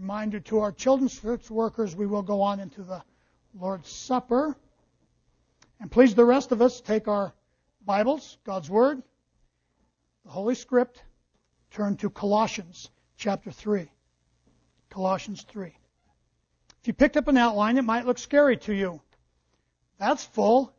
Reminder 0.00 0.40
to 0.40 0.60
our 0.60 0.72
children's 0.72 1.20
church 1.20 1.50
workers, 1.50 1.94
we 1.94 2.06
will 2.06 2.22
go 2.22 2.40
on 2.40 2.58
into 2.58 2.82
the 2.82 3.02
Lord's 3.52 3.90
Supper. 3.90 4.56
And 5.78 5.90
please, 5.90 6.14
the 6.14 6.24
rest 6.24 6.52
of 6.52 6.62
us, 6.62 6.80
take 6.80 7.06
our 7.06 7.34
Bibles, 7.84 8.38
God's 8.44 8.70
Word, 8.70 9.02
the 10.24 10.30
Holy 10.30 10.54
Script, 10.54 11.02
turn 11.70 11.98
to 11.98 12.08
Colossians 12.08 12.88
chapter 13.18 13.50
3. 13.50 13.90
Colossians 14.88 15.42
3. 15.42 15.66
If 15.66 16.86
you 16.86 16.94
picked 16.94 17.18
up 17.18 17.28
an 17.28 17.36
outline, 17.36 17.76
it 17.76 17.82
might 17.82 18.06
look 18.06 18.16
scary 18.16 18.56
to 18.56 18.72
you. 18.72 19.02
That's 19.98 20.24
full. 20.24 20.72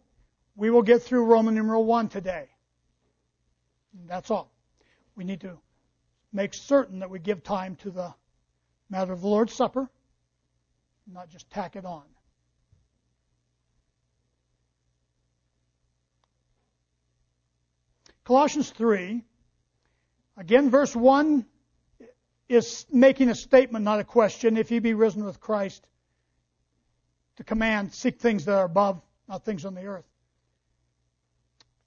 We 0.55 0.71
will 0.71 0.81
get 0.81 1.03
through 1.03 1.25
Roman 1.25 1.53
numeral 1.53 1.85
1 1.85 2.09
today. 2.09 2.49
That's 4.07 4.31
all. 4.31 4.51
We 5.15 5.25
need 5.25 5.41
to 5.41 5.59
make 6.33 6.55
certain 6.55 6.97
that 6.99 7.11
we 7.11 7.19
give 7.19 7.43
time 7.43 7.75
to 7.77 7.91
the 7.91 8.15
matter 8.91 9.13
of 9.13 9.21
the 9.21 9.27
Lord's 9.27 9.53
Supper, 9.53 9.89
not 11.11 11.29
just 11.29 11.49
tack 11.49 11.75
it 11.75 11.85
on. 11.85 12.03
Colossians 18.25 18.69
3, 18.69 19.23
again, 20.37 20.69
verse 20.69 20.95
1 20.95 21.45
is 22.47 22.85
making 22.91 23.29
a 23.29 23.35
statement, 23.35 23.83
not 23.83 23.99
a 23.99 24.03
question. 24.03 24.57
If 24.57 24.71
ye 24.71 24.79
be 24.79 24.93
risen 24.93 25.23
with 25.23 25.39
Christ, 25.39 25.87
the 27.37 27.43
command, 27.43 27.93
seek 27.93 28.19
things 28.19 28.45
that 28.45 28.57
are 28.57 28.65
above, 28.65 29.01
not 29.27 29.43
things 29.43 29.65
on 29.65 29.73
the 29.73 29.85
earth. 29.85 30.05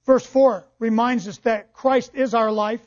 Verse 0.06 0.26
4 0.26 0.66
reminds 0.78 1.28
us 1.28 1.38
that 1.38 1.72
Christ 1.72 2.12
is 2.14 2.34
our 2.34 2.50
life. 2.50 2.80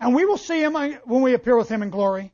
And 0.00 0.14
we 0.14 0.24
will 0.24 0.38
see 0.38 0.62
him 0.62 0.74
uh, 0.74 0.88
when 1.04 1.20
we 1.20 1.34
appear 1.34 1.56
with 1.56 1.68
him 1.68 1.82
in 1.82 1.90
glory. 1.90 2.32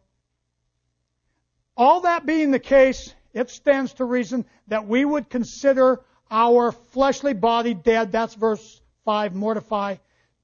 All 1.76 2.02
that 2.02 2.24
being 2.24 2.52
the 2.52 2.60
case, 2.60 3.12
it 3.34 3.50
stands 3.50 3.94
to 3.94 4.04
reason 4.04 4.46
that 4.68 4.86
we 4.86 5.04
would 5.04 5.28
consider 5.28 6.00
our 6.30 6.72
fleshly 6.72 7.34
body 7.34 7.74
dead. 7.74 8.12
That's 8.12 8.34
verse 8.34 8.80
5, 9.04 9.34
mortify. 9.34 9.96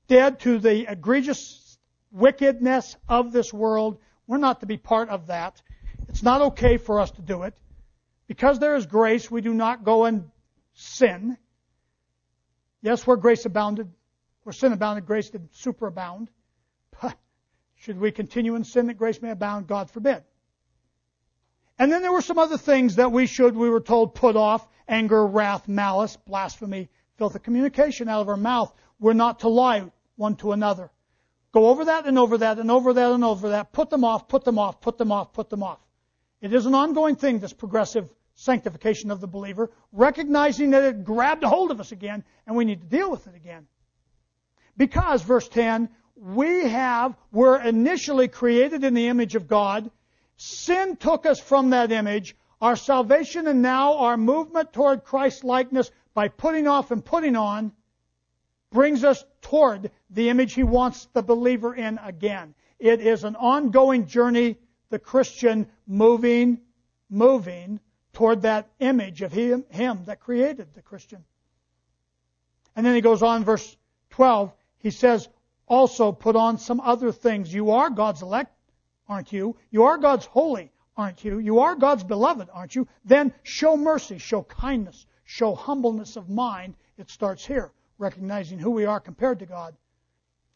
Dead 0.09 0.41
to 0.41 0.59
the 0.59 0.91
egregious 0.91 1.79
wickedness 2.11 2.97
of 3.09 3.33
this 3.33 3.53
world. 3.53 3.99
We're 4.27 4.39
not 4.39 4.61
to 4.61 4.67
be 4.67 4.77
part 4.77 5.09
of 5.09 5.29
that. 5.29 5.63
It's 6.09 6.23
not 6.23 6.43
okay 6.43 6.77
for 6.77 7.01
us 7.01 7.13
to 7.13 7.23
do 7.23 7.45
it. 7.45 7.55
Because 8.27 8.59
there 8.59 8.75
is 8.75 8.87
grace, 8.87 9.31
we 9.31 9.41
do 9.41 9.55
not 9.55 9.85
go 9.85 10.05
and 10.05 10.31
sin. 10.75 11.39
Yes, 12.83 13.07
where 13.07 13.17
grace 13.17 13.45
abounded, 13.47 13.89
where 14.43 14.53
sin 14.53 14.73
abounded, 14.73 15.07
grace 15.07 15.31
did 15.31 15.53
superabound. 15.53 16.29
Should 17.83 17.99
we 17.99 18.13
continue 18.13 18.55
in 18.55 18.63
sin 18.63 18.87
that 18.87 18.95
grace 18.95 19.21
may 19.21 19.31
abound? 19.31 19.67
God 19.67 19.91
forbid. 19.91 20.23
And 21.81 21.91
then 21.91 22.01
there 22.03 22.13
were 22.13 22.23
some 22.23 22.39
other 22.39 22.57
things 22.57 22.95
that 22.95 23.11
we 23.11 23.27
should, 23.27 23.57
we 23.57 23.69
were 23.69 23.81
told, 23.81 24.15
put 24.15 24.37
off 24.37 24.69
anger, 24.87 25.27
wrath, 25.27 25.67
malice, 25.67 26.17
blasphemy, 26.17 26.89
filth 27.17 27.35
of 27.35 27.43
communication 27.43 28.09
out 28.09 28.21
of 28.21 28.29
our 28.29 28.37
mouth. 28.37 28.73
We're 29.01 29.15
not 29.15 29.41
to 29.41 29.49
lie 29.49 29.91
one 30.15 30.37
to 30.37 30.53
another. 30.53 30.93
Go 31.51 31.71
over 31.71 31.87
that 31.87 32.07
and 32.07 32.21
over 32.21 32.39
that 32.39 32.61
and 32.61 32.71
over 32.71 32.93
that 32.93 33.13
and 33.13 33.25
over 33.25 33.49
that. 33.49 33.73
Put 33.73 33.91
them 33.91 34.05
off, 34.05 34.29
put 34.29 34.45
them 34.45 34.61
off, 34.61 34.81
put 34.81 34.97
them 34.97 35.11
off, 35.11 35.33
put 35.33 35.51
them 35.51 35.65
off. 35.65 35.81
It 36.41 36.55
is 36.55 36.67
an 36.67 36.77
ongoing 36.77 37.17
thing, 37.17 37.41
this 37.41 37.53
progressive 37.53 38.09
sanctification 38.37 39.11
of 39.11 39.21
the 39.21 39.27
believer, 39.27 39.73
recognizing 39.91 40.71
that 40.71 40.85
it 40.85 41.05
grabbed 41.05 41.43
a 41.43 41.49
hold 41.49 41.73
of 41.73 41.81
us 41.81 41.91
again 41.91 42.23
and 42.47 42.55
we 42.55 42.65
need 42.65 42.81
to 42.81 42.87
deal 42.87 43.11
with 43.11 43.27
it 43.27 43.35
again. 43.35 43.67
Because, 44.77 45.23
verse 45.23 45.49
10, 45.49 45.89
we 46.17 46.69
have, 46.69 47.17
were 47.31 47.61
initially 47.61 48.29
created 48.29 48.85
in 48.85 48.95
the 48.95 49.09
image 49.09 49.35
of 49.35 49.49
God. 49.49 49.91
Sin 50.37 50.97
took 50.97 51.27
us 51.27 51.41
from 51.41 51.71
that 51.71 51.93
image. 51.93 52.37
Our 52.61 52.77
salvation 52.77 53.47
and 53.47 53.63
now 53.63 53.99
our 53.99 54.17
movement 54.17 54.73
toward 54.73 55.05
Christ 55.05 55.45
likeness 55.45 55.91
by 56.15 56.29
putting 56.29 56.69
off 56.69 56.91
and 56.91 57.05
putting 57.05 57.37
on 57.37 57.73
brings 58.71 59.05
us 59.05 59.25
toward 59.41 59.91
the 60.11 60.29
image 60.29 60.55
He 60.55 60.63
wants 60.63 61.07
the 61.13 61.23
believer 61.23 61.75
in 61.75 61.99
again. 61.99 62.55
It 62.79 63.01
is 63.01 63.25
an 63.25 63.37
ongoing 63.37 64.07
journey, 64.07 64.57
the 64.91 64.99
Christian 64.99 65.69
moving, 65.87 66.61
moving 67.09 67.81
toward 68.13 68.43
that 68.43 68.69
image 68.81 69.23
of 69.23 69.33
him, 69.33 69.65
him 69.71 70.05
that 70.07 70.21
created 70.21 70.75
the 70.75 70.83
Christian. 70.83 71.25
And 72.75 72.85
then 72.85 72.95
he 72.95 73.01
goes 73.01 73.23
on, 73.23 73.45
verse 73.45 73.77
12, 74.11 74.53
he 74.79 74.91
says, 74.91 75.29
also 75.67 76.13
put 76.13 76.37
on 76.37 76.59
some 76.59 76.81
other 76.81 77.13
things. 77.13 77.53
You 77.53 77.71
are 77.71 77.91
God's 77.91 78.23
elect, 78.23 78.55
aren't 79.09 79.33
you? 79.33 79.57
You 79.71 79.85
are 79.85 79.99
God's 79.99 80.27
holy, 80.27 80.73
aren't 80.97 81.25
you? 81.25 81.39
You 81.39 81.61
are 81.61 81.75
God's 81.75 82.05
beloved, 82.05 82.49
aren't 82.53 82.75
you? 82.75 82.87
Then 83.05 83.33
show 83.43 83.77
mercy, 83.77 84.19
show 84.19 84.43
kindness, 84.43 85.07
show 85.25 85.55
humbleness 85.55 86.17
of 86.17 86.29
mind. 86.29 86.77
It 86.99 87.11
starts 87.11 87.45
here, 87.45 87.73
recognizing 87.99 88.59
who 88.59 88.71
we 88.71 88.85
are 88.85 89.01
compared 89.01 89.39
to 89.41 89.47
God. 89.47 89.77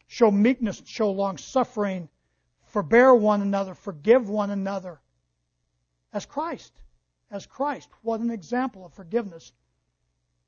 Show 0.07 0.31
meekness, 0.31 0.81
show 0.85 1.11
long 1.11 1.37
suffering, 1.37 2.09
forbear 2.65 3.13
one 3.13 3.41
another, 3.41 3.73
forgive 3.73 4.29
one 4.29 4.51
another 4.51 5.01
as 6.13 6.25
Christ 6.25 6.73
as 7.31 7.45
Christ. 7.45 7.89
What 8.01 8.19
an 8.19 8.31
example 8.31 8.85
of 8.85 8.93
forgiveness. 8.93 9.51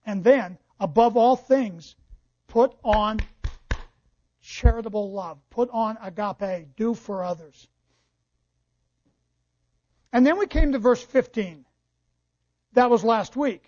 And 0.06 0.24
then, 0.24 0.58
above 0.80 1.18
all 1.18 1.36
things, 1.36 1.96
put 2.48 2.75
on 2.84 3.19
charitable 4.50 5.12
love. 5.12 5.38
Put 5.50 5.70
on 5.72 5.98
agape. 6.02 6.76
Do 6.76 6.94
for 6.94 7.24
others. 7.24 7.68
And 10.12 10.26
then 10.26 10.38
we 10.40 10.48
came 10.48 10.72
to 10.72 10.80
verse 10.80 11.02
15. 11.02 11.66
That 12.74 12.90
was 12.90 13.04
last 13.04 13.36
week. 13.36 13.64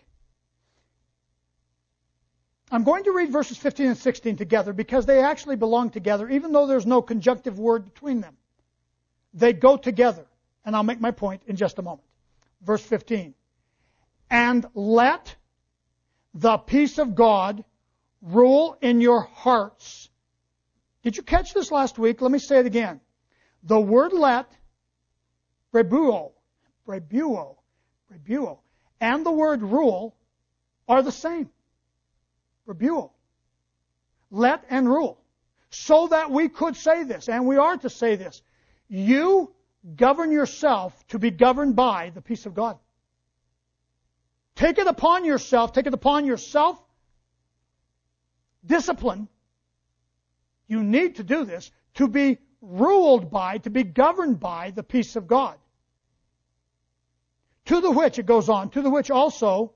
I'm 2.72 2.84
going 2.84 3.04
to 3.04 3.12
read 3.12 3.32
verses 3.32 3.58
15 3.58 3.88
and 3.88 3.98
16 3.98 4.38
together 4.38 4.74
because 4.74 5.06
they 5.06 5.22
actually 5.22 5.58
belong 5.58 5.90
together, 5.90 6.30
even 6.30 6.52
though 6.54 6.68
there's 6.68 6.86
no 6.86 7.02
conjunctive 7.02 7.60
word 7.60 7.86
between 7.86 8.22
them. 8.22 8.38
They 9.34 9.54
go 9.54 9.78
together. 9.78 10.26
And 10.64 10.76
I'll 10.76 10.84
make 10.84 11.02
my 11.02 11.12
point 11.12 11.42
in 11.48 11.56
just 11.56 11.80
a 11.80 11.82
moment 11.82 12.08
verse 12.62 12.82
15. 12.82 13.34
And 14.30 14.66
let 14.74 15.36
the 16.34 16.58
peace 16.58 16.98
of 16.98 17.16
God 17.16 17.64
rule 18.22 18.78
in 18.82 19.02
your 19.02 19.22
hearts. 19.22 20.10
Did 21.04 21.18
you 21.18 21.24
catch 21.24 21.54
this 21.54 21.72
last 21.72 21.98
week? 21.98 22.22
Let 22.22 22.32
me 22.32 22.40
say 22.40 22.60
it 22.60 22.66
again. 22.66 23.02
The 23.64 23.80
word 23.80 24.14
let, 24.14 24.52
rebuo, 25.74 26.32
rebuo, 26.88 27.58
rebuo, 28.14 28.60
and 29.00 29.26
the 29.26 29.32
word 29.32 29.62
rule 29.62 30.16
are 30.88 31.02
the 31.02 31.12
same. 31.12 31.50
Rebuo. 32.68 33.12
Let 34.30 34.64
and 34.70 34.88
rule. 34.88 35.20
So 35.70 36.08
that 36.08 36.32
we 36.32 36.50
could 36.50 36.76
say 36.76 37.04
this, 37.04 37.30
and 37.30 37.48
we 37.48 37.58
are 37.58 37.78
to 37.78 37.90
say 37.90 38.16
this. 38.16 38.42
You 38.88 39.54
govern 39.96 40.32
yourself 40.32 40.94
to 41.08 41.18
be 41.18 41.32
governed 41.32 41.76
by 41.76 42.12
the 42.14 42.22
peace 42.22 42.46
of 42.46 42.54
God. 42.54 42.78
Take 44.56 44.78
it 44.78 44.88
upon 44.88 45.26
yourself, 45.26 45.72
take 45.74 45.88
it 45.88 45.94
upon 45.94 46.26
yourself. 46.26 46.82
Discipline. 48.66 49.28
You 50.72 50.86
need 50.86 51.18
to 51.18 51.24
do 51.24 51.44
this 51.44 51.70
to 51.96 52.08
be 52.08 52.38
ruled 52.62 53.30
by, 53.30 53.58
to 53.58 53.70
be 53.70 53.84
governed 53.84 54.40
by 54.40 54.72
the 54.72 54.84
peace 54.84 55.18
of 55.18 55.28
God. 55.28 55.58
To 57.66 57.82
the 57.82 57.92
which, 57.92 58.20
it 58.20 58.26
goes 58.26 58.48
on, 58.48 58.70
to 58.70 58.82
the 58.82 58.90
which 58.90 59.12
also 59.12 59.74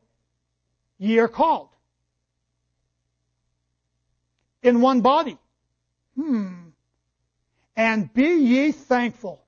ye 0.98 1.20
are 1.20 1.28
called. 1.28 1.68
In 4.64 4.80
one 4.80 5.02
body. 5.02 5.38
Hmm. 6.16 6.70
And 7.76 8.14
be 8.14 8.30
ye 8.30 8.72
thankful. 8.72 9.44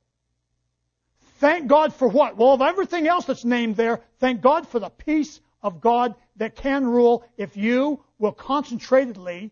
Thank 1.39 1.67
God 1.67 1.93
for 1.93 2.09
what? 2.09 2.35
Well, 2.35 2.55
of 2.55 2.61
everything 2.61 3.07
else 3.07 3.23
that's 3.23 3.45
named 3.45 3.77
there, 3.77 4.01
thank 4.19 4.41
God 4.41 4.67
for 4.67 4.79
the 4.79 4.89
peace 4.89 5.39
of 5.63 5.79
God 5.79 6.13
that 6.35 6.57
can 6.57 6.85
rule 6.85 7.23
if 7.37 7.55
you 7.55 8.03
will 8.19 8.33
concentratedly, 8.33 9.51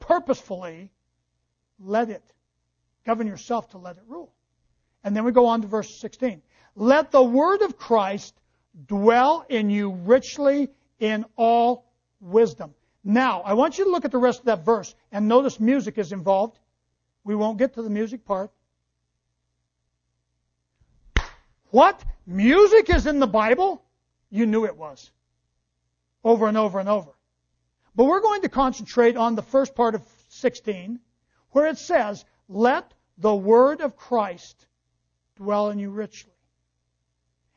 purposefully 0.00 0.90
let 1.78 2.10
it. 2.10 2.22
Govern 3.04 3.26
yourself 3.26 3.70
to 3.70 3.78
let 3.78 3.96
it 3.96 4.02
rule. 4.06 4.32
And 5.02 5.14
then 5.14 5.24
we 5.24 5.32
go 5.32 5.46
on 5.46 5.62
to 5.62 5.68
verse 5.68 5.94
16. 5.96 6.40
Let 6.76 7.10
the 7.10 7.22
word 7.22 7.62
of 7.62 7.76
Christ 7.76 8.34
dwell 8.86 9.44
in 9.48 9.70
you 9.70 9.90
richly 9.90 10.70
in 10.98 11.24
all 11.36 11.84
wisdom. 12.20 12.74
Now, 13.04 13.42
I 13.42 13.52
want 13.52 13.76
you 13.78 13.84
to 13.84 13.90
look 13.90 14.04
at 14.06 14.10
the 14.10 14.18
rest 14.18 14.40
of 14.40 14.46
that 14.46 14.64
verse 14.64 14.94
and 15.12 15.28
notice 15.28 15.60
music 15.60 15.98
is 15.98 16.12
involved. 16.12 16.58
We 17.22 17.34
won't 17.34 17.58
get 17.58 17.74
to 17.74 17.82
the 17.82 17.90
music 17.90 18.24
part. 18.24 18.50
What? 21.70 22.02
Music 22.26 22.88
is 22.88 23.06
in 23.06 23.18
the 23.18 23.26
Bible? 23.26 23.82
You 24.30 24.46
knew 24.46 24.64
it 24.64 24.76
was. 24.76 25.10
Over 26.22 26.46
and 26.46 26.56
over 26.56 26.80
and 26.80 26.88
over. 26.88 27.10
But 27.94 28.04
we're 28.04 28.20
going 28.20 28.42
to 28.42 28.48
concentrate 28.48 29.16
on 29.16 29.34
the 29.34 29.42
first 29.42 29.74
part 29.74 29.94
of 29.94 30.02
16, 30.30 30.98
where 31.54 31.68
it 31.68 31.78
says, 31.78 32.24
Let 32.48 32.92
the 33.16 33.34
word 33.34 33.80
of 33.80 33.96
Christ 33.96 34.66
dwell 35.36 35.70
in 35.70 35.78
you 35.78 35.90
richly. 35.90 36.32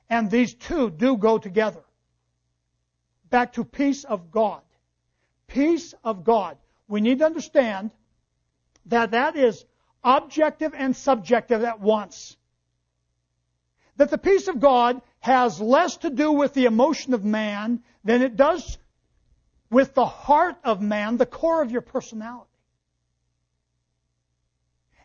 And 0.09 0.29
these 0.29 0.53
two 0.53 0.91
do 0.91 1.17
go 1.17 1.39
together. 1.39 1.83
Back 3.29 3.53
to 3.53 3.65
peace 3.65 4.03
of 4.03 4.31
God. 4.31 4.61
Peace 5.47 5.95
of 6.03 6.23
God. 6.23 6.57
We 6.88 7.01
need 7.01 7.19
to 7.19 7.25
understand 7.25 7.91
that 8.85 9.11
that 9.11 9.35
is 9.35 9.65
objective 10.03 10.73
and 10.75 10.95
subjective 10.95 11.63
at 11.63 11.81
once. 11.81 12.38
That 13.97 14.11
the 14.11 14.17
peace 14.19 14.47
of 14.47 14.59
God 14.59 15.01
has 15.19 15.59
less 15.59 15.97
to 15.97 16.11
do 16.11 16.31
with 16.31 16.53
the 16.53 16.65
emotion 16.65 17.15
of 17.15 17.25
man 17.25 17.83
than 18.03 18.21
it 18.21 18.35
does 18.35 18.77
with 19.71 19.95
the 19.95 20.05
heart 20.05 20.55
of 20.63 20.81
man, 20.81 21.17
the 21.17 21.25
core 21.25 21.63
of 21.63 21.71
your 21.71 21.81
personality. 21.81 22.46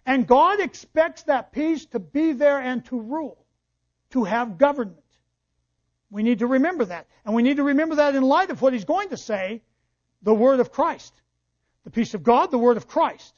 And 0.04 0.26
God 0.26 0.60
expects 0.60 1.22
that 1.24 1.52
peace 1.52 1.86
to 1.86 1.98
be 2.00 2.32
there 2.32 2.58
and 2.58 2.84
to 2.86 2.98
rule, 2.98 3.44
to 4.10 4.24
have 4.24 4.58
government. 4.58 4.96
We 6.10 6.22
need 6.22 6.40
to 6.40 6.46
remember 6.46 6.84
that. 6.84 7.06
And 7.24 7.34
we 7.34 7.42
need 7.42 7.56
to 7.56 7.62
remember 7.62 7.96
that 7.96 8.14
in 8.14 8.22
light 8.22 8.50
of 8.50 8.60
what 8.60 8.72
he's 8.72 8.84
going 8.84 9.10
to 9.10 9.16
say, 9.16 9.62
the 10.22 10.34
Word 10.34 10.60
of 10.60 10.72
Christ. 10.72 11.14
The 11.84 11.90
peace 11.90 12.14
of 12.14 12.22
God, 12.22 12.50
the 12.50 12.58
Word 12.58 12.76
of 12.76 12.86
Christ. 12.86 13.34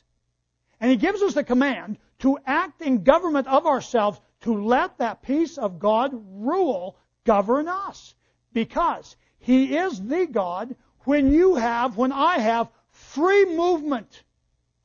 And 0.81 0.91
he 0.91 0.97
gives 0.97 1.23
us 1.23 1.35
the 1.35 1.45
command 1.45 1.99
to 2.21 2.39
act 2.47 2.83
in 2.83 3.05
government 3.05 3.47
of 3.47 3.67
ourselves, 3.67 4.21
to 4.43 4.65
let 4.65 4.99
that 4.99 5.23
peace 5.23 5.59
of 5.59 5.79
God 5.79 6.11
rule, 6.13 6.97
govern 7.25 7.69
us. 7.69 8.15
Because 8.53 9.17
he 9.39 9.77
is 9.77 10.01
the 10.01 10.27
God 10.27 10.75
when 11.01 11.33
you 11.33 11.57
have, 11.57 11.97
when 11.97 12.13
I 12.13 12.39
have, 12.39 12.69
free 12.91 13.45
movement 13.45 14.23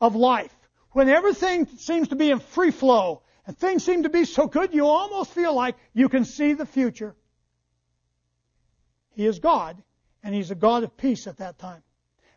of 0.02 0.16
life. 0.16 0.56
When 0.92 1.10
everything 1.10 1.68
seems 1.78 2.08
to 2.10 2.16
be 2.16 2.32
in 2.32 2.40
free 2.40 2.72
flow 2.72 3.22
and 3.46 3.58
things 3.58 3.84
seem 3.84 4.04
to 4.04 4.10
be 4.10 4.26
so 4.26 4.48
good 4.48 4.74
you 4.74 4.88
almost 4.88 5.32
feel 5.32 5.54
like 5.54 5.76
you 5.94 6.10
can 6.10 6.26
see 6.26 6.54
the 6.54 6.66
future. 6.66 7.16
He 9.12 9.26
is 9.26 9.40
God, 9.40 9.82
and 10.24 10.34
He's 10.34 10.52
a 10.52 10.56
God 10.56 10.84
of 10.84 10.98
peace 10.98 11.28
at 11.28 11.38
that 11.38 11.60
time. 11.60 11.84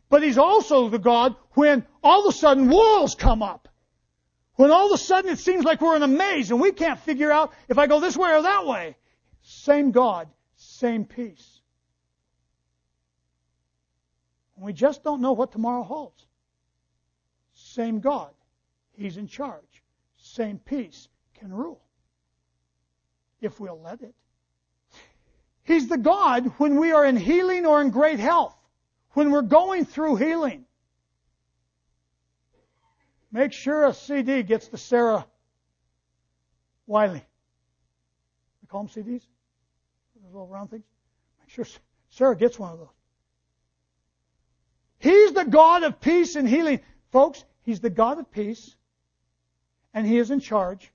But 0.09 0.23
He's 0.23 0.39
also 0.39 0.89
the 0.89 0.99
God 0.99 1.37
when 1.53 1.87
all 2.03 2.27
of 2.27 2.35
a 2.35 2.37
sudden 2.37 2.69
walls 2.69 3.15
come 3.15 3.43
up. 3.43 3.69
When 4.57 4.71
all 4.71 4.87
of 4.87 4.93
a 4.93 4.99
sudden 4.99 5.31
it 5.31 5.39
seems 5.39 5.65
like 5.65 5.81
we're 5.81 5.97
in 5.97 6.03
a 6.03 6.09
maze 6.09 6.51
and 6.51 6.61
we 6.61 6.73
can't 6.73 7.01
figure 7.01 7.33
out 7.33 7.53
if 7.69 7.79
I 7.79 7.87
go 7.87 8.01
this 8.01 8.17
way 8.17 8.33
or 8.33 8.43
that 8.43 8.67
way. 8.67 8.97
Same 9.43 9.91
God, 9.91 10.29
same 10.57 11.05
peace. 11.05 11.61
We 14.57 14.73
just 14.73 15.03
don't 15.03 15.21
know 15.21 15.33
what 15.33 15.53
tomorrow 15.53 15.83
holds. 15.83 16.27
Same 17.55 18.01
God. 18.01 18.31
He's 18.97 19.17
in 19.17 19.27
charge. 19.27 19.83
Same 20.17 20.59
peace 20.59 21.09
can 21.35 21.53
rule. 21.53 21.81
If 23.41 23.59
we'll 23.59 23.81
let 23.81 24.03
it. 24.03 24.15
He's 25.65 25.89
the 25.89 25.99
God 25.99 26.47
when 26.59 26.79
we 26.79 26.93
are 26.93 27.05
in 27.05 27.17
healing 27.17 27.67
or 27.67 27.81
in 27.81 27.91
great 27.91 28.19
health, 28.19 28.57
when 29.13 29.31
we're 29.31 29.43
going 29.43 29.85
through 29.85 30.17
healing. 30.17 30.65
Make 33.31 33.53
sure 33.53 33.85
a 33.87 33.95
CD 33.95 34.43
gets 34.43 34.69
to 34.69 34.77
Sarah 34.77 35.27
Wiley. 36.87 37.25
We 38.61 38.69
call 38.69 38.85
them 38.85 38.89
CDs? 38.89 39.23
Those 40.15 40.33
little 40.33 40.49
round 40.49 40.71
things? 40.71 40.85
Make 41.41 41.51
sure 41.51 41.65
Sarah 42.11 42.37
gets 42.37 42.59
one 42.59 42.73
of 42.73 42.79
those. 42.79 42.89
He's 44.99 45.33
the 45.33 45.45
God 45.45 45.83
of 45.83 46.01
peace 46.01 46.37
and 46.37 46.49
healing. 46.49 46.81
Folks, 47.11 47.45
He's 47.63 47.81
the 47.81 47.91
God 47.91 48.19
of 48.19 48.31
peace, 48.31 48.77
and 49.95 50.07
He 50.07 50.19
is 50.19 50.31
in 50.31 50.41
charge 50.41 50.91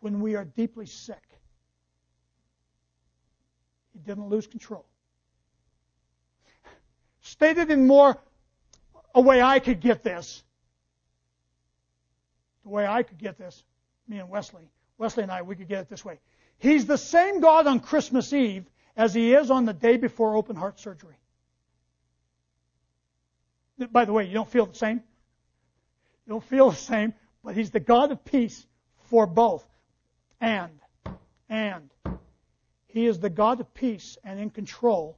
when 0.00 0.20
we 0.20 0.36
are 0.36 0.44
deeply 0.44 0.86
sick. 0.86 1.22
He 3.92 3.98
didn't 4.00 4.28
lose 4.28 4.46
control. 4.46 4.84
Stated 7.22 7.70
in 7.70 7.86
more 7.86 8.16
a 9.14 9.20
way 9.20 9.42
I 9.42 9.58
could 9.58 9.80
get 9.80 10.02
this. 10.02 10.42
The 12.62 12.70
way 12.70 12.86
I 12.86 13.02
could 13.02 13.18
get 13.18 13.38
this, 13.38 13.64
me 14.08 14.18
and 14.18 14.28
Wesley, 14.28 14.68
Wesley 14.98 15.22
and 15.22 15.32
I, 15.32 15.42
we 15.42 15.56
could 15.56 15.68
get 15.68 15.80
it 15.80 15.88
this 15.88 16.04
way. 16.04 16.18
He's 16.58 16.86
the 16.86 16.98
same 16.98 17.40
God 17.40 17.66
on 17.66 17.80
Christmas 17.80 18.32
Eve 18.32 18.64
as 18.96 19.14
he 19.14 19.34
is 19.34 19.50
on 19.50 19.64
the 19.64 19.72
day 19.72 19.96
before 19.96 20.36
open 20.36 20.56
heart 20.56 20.80
surgery. 20.80 21.16
By 23.92 24.04
the 24.04 24.12
way, 24.12 24.24
you 24.24 24.34
don't 24.34 24.48
feel 24.48 24.66
the 24.66 24.74
same? 24.74 25.02
You 26.26 26.30
don't 26.30 26.44
feel 26.44 26.70
the 26.70 26.76
same, 26.76 27.12
but 27.46 27.54
he's 27.54 27.70
the 27.70 27.78
God 27.78 28.10
of 28.10 28.24
peace 28.24 28.66
for 29.04 29.24
both. 29.24 29.64
And, 30.40 30.80
and, 31.48 31.94
he 32.88 33.06
is 33.06 33.20
the 33.20 33.30
God 33.30 33.60
of 33.60 33.72
peace 33.72 34.18
and 34.24 34.40
in 34.40 34.50
control 34.50 35.16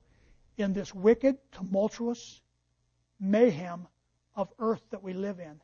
in 0.59 0.75
this 0.75 0.95
wicked, 0.95 1.39
tumultuous 1.53 2.43
mayhem 3.19 3.89
of 4.35 4.53
earth 4.59 4.83
that 4.91 5.03
we 5.03 5.15
live 5.15 5.41
in. 5.41 5.59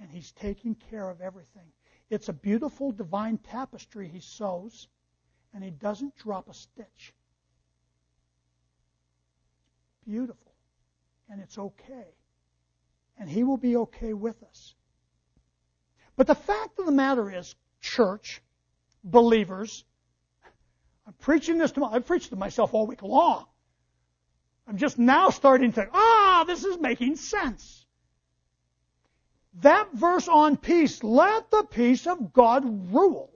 And 0.00 0.10
He's 0.10 0.32
taking 0.32 0.74
care 0.74 1.10
of 1.10 1.20
everything. 1.20 1.70
It's 2.08 2.30
a 2.30 2.32
beautiful 2.32 2.92
divine 2.92 3.36
tapestry 3.36 4.08
He 4.08 4.20
sews, 4.20 4.88
and 5.52 5.62
He 5.62 5.70
doesn't 5.70 6.16
drop 6.16 6.48
a 6.48 6.54
stitch. 6.54 7.12
Beautiful. 10.06 10.54
And 11.28 11.42
it's 11.42 11.58
okay. 11.58 12.14
And 13.18 13.28
He 13.28 13.44
will 13.44 13.58
be 13.58 13.76
okay 13.76 14.14
with 14.14 14.42
us. 14.44 14.74
But 16.20 16.26
the 16.26 16.34
fact 16.34 16.78
of 16.78 16.84
the 16.84 16.92
matter 16.92 17.34
is, 17.34 17.54
church, 17.80 18.42
believers, 19.02 19.86
I'm 21.06 21.14
preaching 21.14 21.56
this 21.56 21.72
to 21.72 21.80
my, 21.80 21.86
I've 21.92 22.04
preached 22.04 22.28
to 22.28 22.36
myself 22.36 22.74
all 22.74 22.86
week 22.86 23.00
long. 23.02 23.46
I'm 24.68 24.76
just 24.76 24.98
now 24.98 25.30
starting 25.30 25.72
to, 25.72 25.88
ah, 25.94 26.44
this 26.46 26.62
is 26.62 26.78
making 26.78 27.16
sense. 27.16 27.86
That 29.62 29.94
verse 29.94 30.28
on 30.28 30.58
peace, 30.58 31.02
let 31.02 31.50
the 31.50 31.62
peace 31.62 32.06
of 32.06 32.34
God 32.34 32.92
rule. 32.92 33.32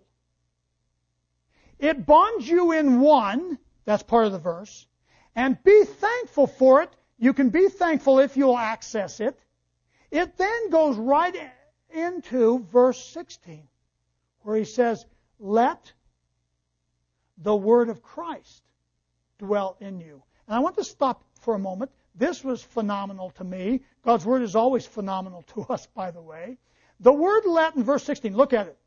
It 1.78 2.04
bonds 2.04 2.46
you 2.46 2.72
in 2.72 3.00
one, 3.00 3.58
that's 3.86 4.02
part 4.02 4.26
of 4.26 4.32
the 4.32 4.38
verse, 4.38 4.86
and 5.34 5.56
be 5.64 5.84
thankful 5.84 6.46
for 6.46 6.82
it. 6.82 6.90
You 7.19 7.32
can 7.32 7.48
be 7.48 7.70
thankful 7.70 8.19
if 8.19 8.36
you'll 8.36 8.58
access 8.58 9.20
it. 9.20 9.40
It 10.10 10.36
then 10.36 10.69
goes 10.69 10.98
right 10.98 11.34
into 11.94 12.67
verse 12.70 13.02
16, 13.11 13.67
where 14.43 14.56
he 14.56 14.64
says, 14.64 15.06
let 15.38 15.93
the 17.39 17.55
word 17.55 17.89
of 17.89 18.03
Christ 18.03 18.63
dwell 19.39 19.77
in 19.81 20.01
you. 20.01 20.22
And 20.46 20.56
I 20.56 20.60
want 20.60 20.77
to 20.77 20.84
stop 20.84 21.24
for 21.41 21.55
a 21.55 21.58
moment. 21.58 21.91
This 22.15 22.44
was 22.44 22.63
phenomenal 22.63 23.31
to 23.31 23.44
me. 23.44 23.82
God's 24.03 24.24
word 24.24 24.43
is 24.43 24.55
always 24.55 24.86
phenomenal 24.86 25.43
to 25.55 25.63
us, 25.70 25.86
by 25.86 26.10
the 26.10 26.22
way. 26.22 26.58
The 27.01 27.13
word 27.13 27.44
let 27.46 27.77
in 27.77 27.84
verse 27.84 28.05
16, 28.05 28.36
look 28.36 28.53
at 28.53 28.69
it. 28.69 28.79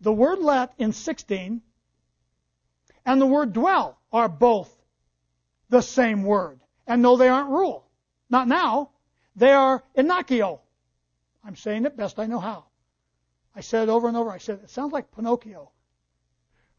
The 0.00 0.12
word 0.12 0.38
let 0.38 0.72
in 0.78 0.92
16 0.92 1.60
and 3.04 3.20
the 3.20 3.26
word 3.26 3.52
dwell 3.52 3.98
are 4.12 4.28
both 4.28 4.70
the 5.70 5.80
same 5.80 6.24
word. 6.24 6.60
And 6.86 7.02
no, 7.02 7.16
they 7.16 7.28
aren't 7.28 7.50
rule. 7.50 7.86
Not 8.30 8.48
now. 8.48 8.90
They 9.34 9.52
are 9.52 9.82
inakio. 9.96 10.60
I'm 11.44 11.56
saying 11.56 11.86
it 11.86 11.96
best 11.96 12.18
I 12.18 12.26
know 12.26 12.40
how. 12.40 12.66
I 13.54 13.60
said 13.60 13.88
it 13.88 13.90
over 13.90 14.08
and 14.08 14.16
over. 14.16 14.30
I 14.30 14.38
said, 14.38 14.60
it 14.62 14.70
sounds 14.70 14.92
like 14.92 15.10
Pinocchio. 15.12 15.72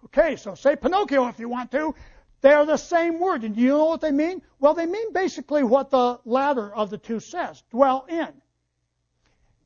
Okay, 0.06 0.36
so 0.36 0.56
say 0.56 0.76
Pinocchio 0.76 1.28
if 1.28 1.40
you 1.40 1.50
want 1.50 1.72
to. 1.72 1.94
They're 2.42 2.66
the 2.66 2.78
same 2.78 3.20
word. 3.20 3.44
And 3.44 3.56
do 3.56 3.62
you 3.62 3.70
know 3.70 3.86
what 3.86 4.02
they 4.02 4.12
mean? 4.12 4.42
Well, 4.60 4.74
they 4.74 4.86
mean 4.86 5.12
basically 5.12 5.64
what 5.64 5.90
the 5.90 6.20
latter 6.24 6.74
of 6.74 6.90
the 6.90 6.98
two 6.98 7.20
says 7.20 7.62
dwell 7.70 8.06
in. 8.08 8.30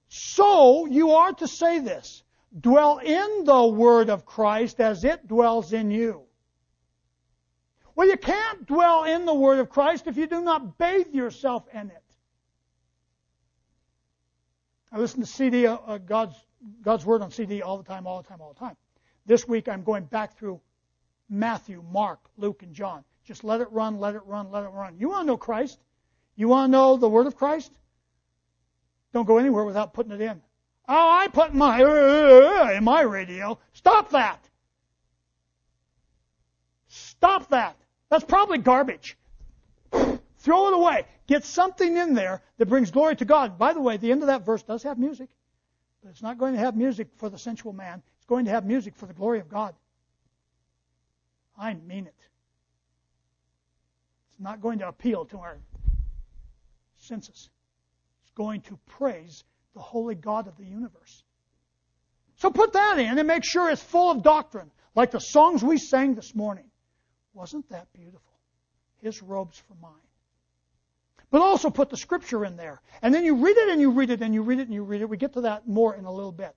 So 0.07 0.85
you 0.85 1.11
are 1.11 1.33
to 1.33 1.47
say 1.47 1.79
this 1.79 2.23
dwell 2.59 2.99
in 2.99 3.45
the 3.45 3.65
word 3.67 4.09
of 4.09 4.25
Christ 4.25 4.79
as 4.79 5.03
it 5.03 5.27
dwells 5.27 5.73
in 5.73 5.91
you. 5.91 6.23
Well, 7.95 8.07
you 8.07 8.17
can't 8.17 8.65
dwell 8.65 9.03
in 9.03 9.25
the 9.25 9.33
word 9.33 9.59
of 9.59 9.69
Christ 9.69 10.07
if 10.07 10.17
you 10.17 10.27
do 10.27 10.41
not 10.41 10.77
bathe 10.77 11.13
yourself 11.13 11.63
in 11.73 11.91
it. 11.91 12.02
I 14.93 14.99
listen 14.99 15.21
to 15.21 15.25
CD, 15.25 15.65
uh, 15.65 15.97
God's, 15.97 16.35
God's 16.83 17.03
word 17.03 17.23
on 17.23 17.31
CD 17.31 17.63
all 17.63 17.77
the 17.77 17.83
time, 17.83 18.05
all 18.05 18.21
the 18.21 18.27
time, 18.27 18.39
all 18.39 18.53
the 18.53 18.59
time. 18.59 18.77
This 19.25 19.47
week 19.47 19.67
I'm 19.67 19.83
going 19.83 20.03
back 20.05 20.37
through 20.37 20.61
Matthew, 21.27 21.83
Mark, 21.91 22.19
Luke, 22.37 22.61
and 22.61 22.75
John. 22.75 23.03
Just 23.25 23.43
let 23.43 23.59
it 23.59 23.71
run, 23.71 23.99
let 23.99 24.13
it 24.13 24.21
run, 24.27 24.51
let 24.51 24.63
it 24.63 24.69
run. 24.69 24.95
You 24.99 25.09
want 25.09 25.23
to 25.23 25.27
know 25.27 25.37
Christ? 25.37 25.79
You 26.35 26.47
want 26.47 26.67
to 26.67 26.71
know 26.71 26.97
the 26.97 27.09
Word 27.09 27.25
of 27.25 27.35
Christ? 27.35 27.71
Don't 29.13 29.25
go 29.25 29.39
anywhere 29.39 29.65
without 29.65 29.93
putting 29.93 30.11
it 30.11 30.21
in. 30.21 30.39
Oh, 30.87 31.09
I 31.09 31.27
put 31.27 31.55
my 31.55 31.81
uh, 31.81 32.73
in 32.73 32.83
my 32.83 33.01
radio. 33.01 33.57
Stop 33.71 34.11
that. 34.11 34.47
Stop 36.87 37.49
that. 37.49 37.77
That's 38.09 38.25
probably 38.25 38.59
garbage. 38.59 39.17
Throw 40.43 40.67
it 40.67 40.73
away. 40.73 41.05
Get 41.25 41.45
something 41.45 41.95
in 41.95 42.15
there 42.15 42.41
that 42.57 42.65
brings 42.65 42.91
glory 42.91 43.15
to 43.15 43.23
God. 43.23 43.57
By 43.57 43.71
the 43.73 43.79
way, 43.79 43.95
the 43.95 44.11
end 44.11 44.23
of 44.23 44.27
that 44.27 44.45
verse 44.45 44.61
does 44.61 44.83
have 44.83 44.99
music, 44.99 45.29
but 46.01 46.09
it's 46.09 46.21
not 46.21 46.37
going 46.37 46.53
to 46.53 46.59
have 46.59 46.75
music 46.75 47.07
for 47.15 47.29
the 47.29 47.37
sensual 47.37 47.71
man. 47.71 48.03
It's 48.17 48.25
going 48.25 48.43
to 48.45 48.51
have 48.51 48.65
music 48.65 48.97
for 48.97 49.05
the 49.05 49.13
glory 49.13 49.39
of 49.39 49.47
God. 49.47 49.73
I 51.57 51.73
mean 51.75 52.07
it. 52.07 52.15
It's 54.31 54.39
not 54.41 54.59
going 54.59 54.79
to 54.79 54.89
appeal 54.89 55.23
to 55.27 55.37
our 55.37 55.57
senses. 56.97 57.49
It's 58.23 58.31
going 58.35 58.61
to 58.63 58.77
praise 58.85 59.45
the 59.73 59.81
holy 59.81 60.15
God 60.15 60.49
of 60.49 60.57
the 60.57 60.65
universe. 60.65 61.23
So 62.35 62.51
put 62.51 62.73
that 62.73 62.99
in 62.99 63.17
and 63.17 63.27
make 63.29 63.45
sure 63.45 63.69
it's 63.69 63.81
full 63.81 64.11
of 64.11 64.23
doctrine, 64.23 64.71
like 64.93 65.11
the 65.11 65.21
songs 65.21 65.63
we 65.63 65.77
sang 65.77 66.15
this 66.15 66.35
morning. 66.35 66.69
Wasn't 67.33 67.69
that 67.69 67.93
beautiful? 67.93 68.21
His 69.01 69.21
robes 69.21 69.57
for 69.57 69.75
mine. 69.81 69.93
But 71.33 71.41
also 71.41 71.71
put 71.71 71.89
the 71.89 71.97
scripture 71.97 72.45
in 72.45 72.57
there. 72.57 72.79
And 73.01 73.11
then 73.11 73.25
you 73.25 73.33
read 73.43 73.57
it 73.57 73.69
and 73.69 73.81
you 73.81 73.89
read 73.89 74.11
it 74.11 74.21
and 74.21 74.35
you 74.35 74.43
read 74.43 74.59
it 74.59 74.67
and 74.67 74.73
you 74.73 74.83
read 74.83 75.01
it. 75.01 75.09
We 75.09 75.17
get 75.17 75.33
to 75.33 75.41
that 75.41 75.67
more 75.67 75.95
in 75.95 76.05
a 76.05 76.13
little 76.13 76.31
bit. 76.31 76.55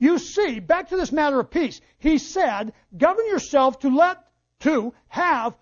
You 0.00 0.18
see, 0.18 0.58
back 0.58 0.88
to 0.88 0.96
this 0.96 1.12
matter 1.12 1.38
of 1.38 1.52
peace. 1.52 1.80
He 2.00 2.18
said, 2.18 2.72
govern 2.96 3.28
yourself 3.28 3.78
to 3.78 3.94
let, 3.94 4.18
to 4.62 4.92
have 5.06 5.54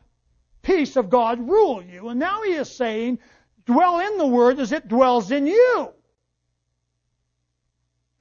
peace 0.63 0.97
of 0.97 1.11
God 1.11 1.47
rule 1.47 1.83
you. 1.83 2.09
And 2.09 2.19
now 2.19 2.41
he 2.43 2.53
is 2.53 2.75
saying, 2.75 3.19
dwell 3.67 4.01
in 4.01 4.17
the 4.17 4.27
word 4.27 4.59
as 4.59 4.73
it 4.73 4.89
dwells 4.89 5.31
in 5.31 5.47
you. 5.47 5.91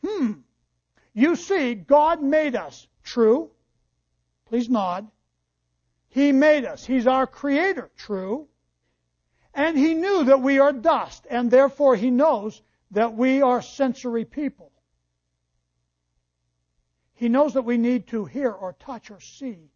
Hmm. 0.06 0.32
You 1.14 1.38
see, 1.38 1.76
God 1.76 2.22
made 2.22 2.58
us. 2.58 2.86
True. 3.06 3.52
Please 4.50 4.70
nod. 4.70 5.08
He 6.10 6.34
made 6.34 6.66
us. 6.66 6.86
He's 6.86 7.08
our 7.08 7.26
creator. 7.26 7.90
True. 7.96 8.50
And 9.60 9.78
He 9.78 9.94
knew 9.94 10.24
that 10.24 10.42
we 10.42 10.60
are 10.60 10.72
dust, 10.72 11.28
and 11.30 11.52
therefore 11.52 11.98
He 11.98 12.12
knows 12.12 12.62
that 12.92 13.14
we 13.14 13.42
are 13.42 13.62
sensory 13.62 14.24
people. 14.24 14.72
He 17.14 17.28
knows 17.28 17.56
that 17.56 17.64
we 17.64 17.78
need 17.78 18.08
to 18.08 18.24
hear 18.24 18.50
or 18.54 18.72
touch 18.80 19.12
or 19.12 19.20
see. 19.20 19.70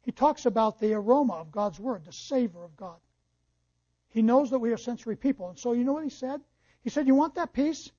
He 0.00 0.10
talks 0.10 0.46
about 0.46 0.80
the 0.80 0.94
aroma 0.94 1.34
of 1.34 1.52
God's 1.52 1.78
Word, 1.78 2.06
the 2.06 2.14
savor 2.14 2.64
of 2.64 2.74
God. 2.78 2.96
He 4.08 4.22
knows 4.22 4.48
that 4.48 4.58
we 4.58 4.72
are 4.72 4.78
sensory 4.78 5.14
people. 5.14 5.50
And 5.50 5.58
so, 5.58 5.74
you 5.74 5.84
know 5.84 5.92
what 5.92 6.04
He 6.04 6.08
said? 6.08 6.40
He 6.82 6.88
said, 6.88 7.06
You 7.06 7.14
want 7.14 7.34
that 7.34 7.52
peace? 7.52 7.92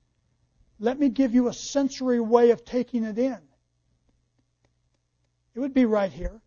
Let 0.80 0.98
me 0.98 1.10
give 1.10 1.36
you 1.36 1.50
a 1.50 1.54
sensory 1.54 2.20
way 2.20 2.50
of 2.50 2.66
taking 2.66 3.04
it 3.04 3.20
in. 3.20 3.38
It 5.54 5.60
would 5.60 5.76
be 5.76 5.86
right 5.86 6.12
here. 6.12 6.42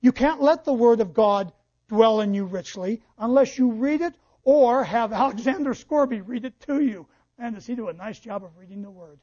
You 0.00 0.10
can't 0.10 0.42
let 0.42 0.64
the 0.64 0.72
Word 0.72 1.00
of 1.00 1.14
God 1.14 1.52
dwell 1.88 2.20
in 2.20 2.34
you 2.34 2.44
richly 2.44 3.02
unless 3.18 3.58
you 3.58 3.72
read 3.72 4.00
it 4.00 4.14
or 4.44 4.84
have 4.84 5.12
Alexander 5.12 5.74
Scourby 5.74 6.20
read 6.20 6.44
it 6.44 6.58
to 6.60 6.80
you. 6.80 7.06
And 7.38 7.54
does 7.54 7.66
he 7.66 7.74
do 7.74 7.88
a 7.88 7.92
nice 7.92 8.18
job 8.18 8.44
of 8.44 8.56
reading 8.56 8.82
the 8.82 8.90
Word? 8.90 9.18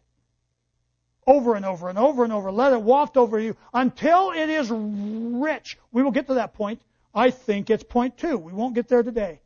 Over 1.28 1.56
and 1.56 1.66
over 1.66 1.90
and 1.90 1.98
over 1.98 2.24
and 2.24 2.32
over. 2.32 2.52
Let 2.52 2.74
it 2.74 2.82
waft 2.82 3.18
over 3.18 3.40
you 3.40 3.56
until 3.74 4.32
it 4.32 4.50
is 4.50 4.70
rich. 4.70 5.78
We 5.92 6.04
will 6.04 6.12
get 6.12 6.28
to 6.28 6.36
that 6.36 6.54
point. 6.54 6.82
I 7.14 7.32
think 7.32 7.70
it's 7.70 7.84
point 7.84 8.18
two. 8.18 8.38
We 8.38 8.54
won't 8.54 8.76
get 8.76 8.88
there 8.88 9.04
today. 9.04 9.42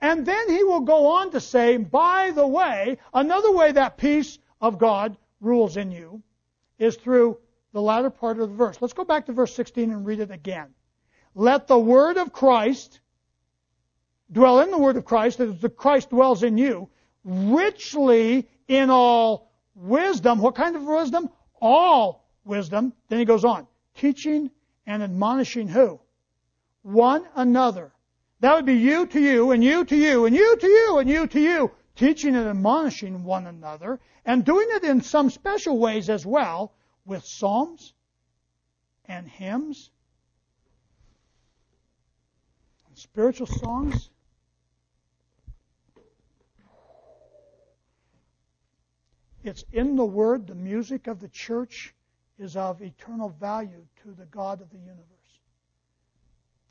And 0.00 0.24
then 0.24 0.50
he 0.50 0.62
will 0.62 0.80
go 0.80 1.16
on 1.16 1.32
to 1.32 1.40
say, 1.40 1.76
by 1.76 2.30
the 2.30 2.46
way, 2.46 2.98
another 3.12 3.52
way 3.52 3.72
that 3.72 3.96
peace 3.96 4.38
of 4.60 4.78
God 4.78 5.16
rules 5.40 5.76
in 5.76 5.90
you 5.90 6.22
is 6.78 6.96
through 6.96 7.38
the 7.78 7.82
latter 7.82 8.10
part 8.10 8.40
of 8.40 8.48
the 8.48 8.56
verse. 8.56 8.76
Let's 8.80 8.92
go 8.92 9.04
back 9.04 9.26
to 9.26 9.32
verse 9.32 9.54
16 9.54 9.92
and 9.92 10.04
read 10.04 10.18
it 10.18 10.32
again. 10.32 10.74
Let 11.36 11.68
the 11.68 11.78
word 11.78 12.16
of 12.16 12.32
Christ 12.32 12.98
dwell 14.32 14.62
in 14.62 14.72
the 14.72 14.78
word 14.78 14.96
of 14.96 15.04
Christ, 15.04 15.38
as 15.38 15.60
the 15.60 15.68
Christ 15.68 16.10
dwells 16.10 16.42
in 16.42 16.58
you, 16.58 16.88
richly 17.22 18.48
in 18.66 18.90
all 18.90 19.52
wisdom. 19.76 20.40
What 20.40 20.56
kind 20.56 20.74
of 20.74 20.82
wisdom? 20.82 21.30
All 21.60 22.28
wisdom. 22.44 22.94
Then 23.10 23.20
he 23.20 23.24
goes 23.24 23.44
on, 23.44 23.68
teaching 23.94 24.50
and 24.84 25.00
admonishing 25.00 25.68
who? 25.68 26.00
One 26.82 27.28
another 27.36 27.92
that 28.40 28.56
would 28.56 28.66
be 28.66 28.74
you 28.74 29.06
to 29.06 29.20
you, 29.20 29.52
and 29.52 29.62
you 29.62 29.84
to 29.84 29.96
you, 29.96 30.26
and 30.26 30.34
you 30.34 30.56
to 30.56 30.66
you, 30.66 30.98
and 30.98 31.08
you 31.08 31.28
to 31.28 31.40
you, 31.40 31.70
teaching 31.94 32.34
and 32.34 32.48
admonishing 32.48 33.22
one 33.22 33.46
another, 33.46 34.00
and 34.24 34.44
doing 34.44 34.66
it 34.72 34.82
in 34.82 35.00
some 35.00 35.30
special 35.30 35.78
ways 35.78 36.10
as 36.10 36.26
well, 36.26 36.72
with 37.08 37.24
psalms 37.24 37.94
and 39.06 39.26
hymns, 39.26 39.90
and 42.86 42.98
spiritual 42.98 43.46
songs. 43.46 44.10
It's 49.42 49.64
in 49.72 49.96
the 49.96 50.04
Word, 50.04 50.46
the 50.46 50.54
music 50.54 51.06
of 51.06 51.18
the 51.18 51.28
church 51.28 51.94
is 52.38 52.56
of 52.56 52.82
eternal 52.82 53.30
value 53.30 53.86
to 54.02 54.12
the 54.12 54.26
God 54.26 54.60
of 54.60 54.68
the 54.68 54.78
universe. 54.78 55.04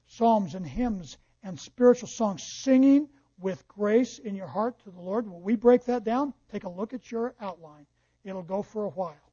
Psalms 0.06 0.54
and 0.54 0.66
hymns 0.66 1.18
and 1.42 1.60
spiritual 1.60 2.10
songs, 2.10 2.44
singing 2.44 3.10
with 3.40 3.68
grace 3.68 4.20
in 4.20 4.36
your 4.36 4.48
heart 4.48 4.78
to 4.84 4.92
the 4.92 5.02
Lord. 5.02 5.28
Will 5.28 5.42
we 5.42 5.56
break 5.56 5.86
that 5.86 6.04
down, 6.04 6.36
take 6.52 6.64
a 6.64 6.70
look 6.70 6.94
at 6.94 7.12
your 7.12 7.34
outline. 7.42 7.88
It'll 8.24 8.44
go 8.44 8.62
for 8.62 8.84
a 8.84 8.90
while. 8.90 9.27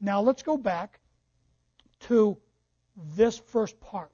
Now 0.00 0.20
let's 0.20 0.42
go 0.42 0.56
back 0.56 0.98
to 2.00 2.36
this 3.16 3.38
first 3.38 3.78
part, 3.80 4.12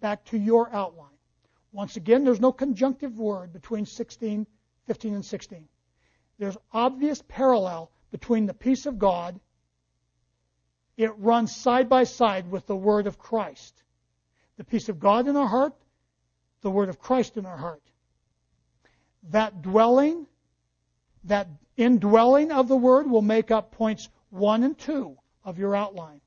back 0.00 0.24
to 0.26 0.38
your 0.38 0.72
outline. 0.72 1.06
Once 1.72 1.96
again, 1.96 2.24
there's 2.24 2.40
no 2.40 2.52
conjunctive 2.52 3.18
word 3.18 3.52
between 3.52 3.86
16, 3.86 4.46
15, 4.86 5.14
and 5.14 5.24
16. 5.24 5.68
There's 6.38 6.56
obvious 6.72 7.22
parallel 7.28 7.90
between 8.10 8.46
the 8.46 8.54
peace 8.54 8.86
of 8.86 8.98
God. 8.98 9.38
It 10.96 11.16
runs 11.18 11.54
side 11.54 11.88
by 11.88 12.04
side 12.04 12.50
with 12.50 12.66
the 12.66 12.76
word 12.76 13.06
of 13.06 13.18
Christ. 13.18 13.82
The 14.56 14.64
peace 14.64 14.88
of 14.88 14.98
God 14.98 15.28
in 15.28 15.36
our 15.36 15.46
heart, 15.46 15.74
the 16.62 16.70
word 16.70 16.88
of 16.88 16.98
Christ 16.98 17.36
in 17.36 17.46
our 17.46 17.56
heart. 17.56 17.82
That 19.30 19.62
dwelling, 19.62 20.26
that 21.24 21.48
indwelling 21.76 22.50
of 22.50 22.66
the 22.66 22.76
word 22.76 23.08
will 23.08 23.22
make 23.22 23.50
up 23.50 23.72
points 23.72 24.08
one 24.30 24.62
and 24.62 24.78
two 24.78 25.16
of 25.44 25.58
your 25.58 25.74
outline. 25.74 26.20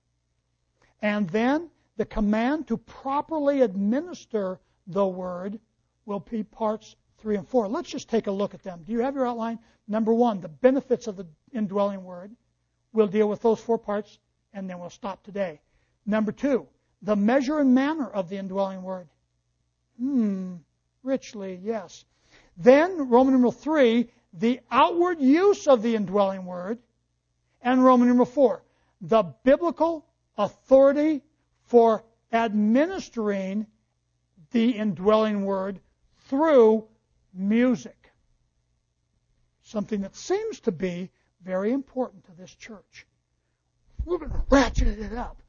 And 1.02 1.30
then 1.30 1.70
the 1.98 2.06
command 2.06 2.68
to 2.68 2.78
properly 2.78 3.62
administer 3.62 4.60
the 4.88 5.06
word 5.06 5.60
will 6.06 6.20
be 6.20 6.44
parts 6.44 6.96
three 7.20 7.38
and 7.38 7.48
four. 7.48 7.68
Let's 7.68 7.90
just 7.90 8.10
take 8.10 8.28
a 8.28 8.32
look 8.32 8.54
at 8.54 8.64
them. 8.64 8.84
Do 8.86 8.92
you 8.92 9.00
have 9.00 9.16
your 9.16 9.28
outline? 9.28 9.60
Number 9.88 10.14
one, 10.14 10.42
the 10.42 10.48
benefits 10.48 11.08
of 11.08 11.18
the 11.18 11.28
indwelling 11.54 12.04
word. 12.04 12.36
We'll 12.94 13.08
deal 13.08 13.30
with 13.30 13.42
those 13.42 13.60
four 13.60 13.78
parts 13.78 14.20
and 14.54 14.70
then 14.70 14.80
we'll 14.80 14.90
stop 14.90 15.24
today. 15.24 15.62
Number 16.06 16.32
two, 16.32 16.68
the 17.02 17.16
measure 17.16 17.60
and 17.60 17.74
manner 17.74 18.08
of 18.08 18.30
the 18.30 18.38
indwelling 18.38 18.84
word. 18.84 19.08
Hmm, 20.00 20.56
richly, 21.04 21.60
yes. 21.64 22.06
Then, 22.58 23.10
Roman 23.10 23.34
numeral 23.34 23.52
3, 23.52 24.10
the 24.34 24.60
outward 24.70 25.20
use 25.20 25.68
of 25.68 25.82
the 25.82 25.96
indwelling 25.96 26.46
word. 26.46 26.80
And 27.62 27.84
Roman 27.84 28.08
numeral 28.08 28.26
4, 28.26 28.64
the 29.02 29.24
biblical 29.44 30.06
authority 30.38 31.22
for 31.66 32.04
administering 32.32 33.68
the 34.52 34.72
indwelling 34.72 35.46
word 35.46 35.80
through 36.28 36.88
music. 37.34 38.12
Something 39.64 40.02
that 40.02 40.16
seems 40.16 40.60
to 40.62 40.72
be 40.72 41.12
very 41.44 41.72
important 41.72 42.26
to 42.26 42.32
this 42.34 42.54
church. 42.54 43.06
We're 44.06 44.18
going 44.18 44.32
to 44.32 44.42
ratchet 44.50 45.00
it 45.00 45.14
up 45.14 45.42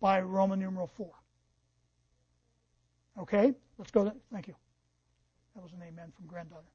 by 0.00 0.20
Roman 0.20 0.58
numeral 0.58 0.86
4. 0.86 1.10
Okay? 3.20 3.54
Let's 3.78 3.90
go. 3.90 4.04
To, 4.04 4.14
thank 4.32 4.48
you. 4.48 4.54
That 5.54 5.62
was 5.62 5.72
an 5.72 5.82
amen 5.86 6.12
from 6.16 6.26
granddaughter. 6.26 6.66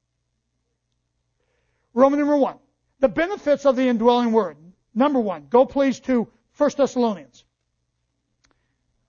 Roman 1.92 2.18
number 2.18 2.36
one. 2.36 2.56
The 3.00 3.08
benefits 3.08 3.66
of 3.66 3.76
the 3.76 3.88
indwelling 3.88 4.32
word. 4.32 4.56
Number 4.94 5.18
one. 5.18 5.46
Go 5.48 5.64
please 5.64 6.00
to 6.00 6.28
1 6.56 6.70
Thessalonians. 6.76 7.44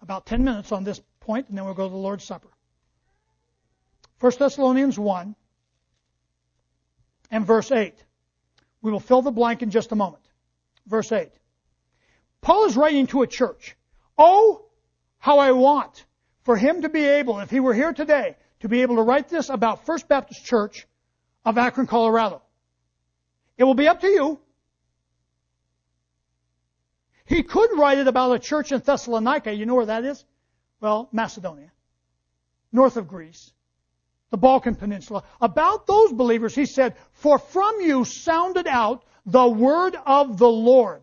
About 0.01 0.25
10 0.25 0.43
minutes 0.43 0.71
on 0.71 0.83
this 0.83 1.01
point, 1.19 1.49
and 1.49 1.57
then 1.57 1.65
we'll 1.65 1.73
go 1.73 1.87
to 1.87 1.91
the 1.91 1.97
Lord's 1.97 2.23
Supper. 2.23 2.47
1 4.19 4.31
Thessalonians 4.39 4.97
1 4.97 5.35
and 7.31 7.45
verse 7.45 7.71
8. 7.71 7.93
We 8.81 8.91
will 8.91 8.99
fill 8.99 9.21
the 9.21 9.31
blank 9.31 9.61
in 9.61 9.69
just 9.69 9.91
a 9.91 9.95
moment. 9.95 10.23
Verse 10.87 11.11
8. 11.11 11.29
Paul 12.41 12.65
is 12.65 12.75
writing 12.75 13.07
to 13.07 13.21
a 13.21 13.27
church. 13.27 13.75
Oh, 14.17 14.65
how 15.19 15.39
I 15.39 15.51
want 15.51 16.05
for 16.43 16.55
him 16.55 16.81
to 16.81 16.89
be 16.89 17.05
able, 17.05 17.39
if 17.39 17.49
he 17.49 17.59
were 17.59 17.73
here 17.73 17.93
today, 17.93 18.35
to 18.61 18.69
be 18.69 18.81
able 18.81 18.95
to 18.95 19.03
write 19.03 19.29
this 19.29 19.49
about 19.49 19.85
First 19.85 20.07
Baptist 20.07 20.43
Church 20.45 20.87
of 21.45 21.57
Akron, 21.57 21.87
Colorado. 21.87 22.41
It 23.57 23.63
will 23.63 23.75
be 23.75 23.87
up 23.87 24.01
to 24.01 24.07
you. 24.07 24.39
He 27.25 27.43
could 27.43 27.77
write 27.77 27.97
it 27.97 28.07
about 28.07 28.33
a 28.33 28.39
church 28.39 28.71
in 28.71 28.81
Thessalonica. 28.81 29.53
You 29.53 29.65
know 29.65 29.75
where 29.75 29.85
that 29.85 30.03
is? 30.03 30.25
Well, 30.81 31.07
Macedonia. 31.11 31.71
North 32.71 32.97
of 32.97 33.07
Greece. 33.07 33.51
the 34.31 34.37
Balkan 34.37 34.75
Peninsula. 34.75 35.23
About 35.39 35.87
those 35.87 36.13
believers, 36.13 36.55
he 36.55 36.65
said, 36.65 36.95
For 37.13 37.37
from 37.37 37.81
you 37.81 38.05
sounded 38.05 38.65
out 38.65 39.03
the 39.25 39.47
word 39.47 39.95
of 40.05 40.37
the 40.37 40.49
Lord. 40.49 41.01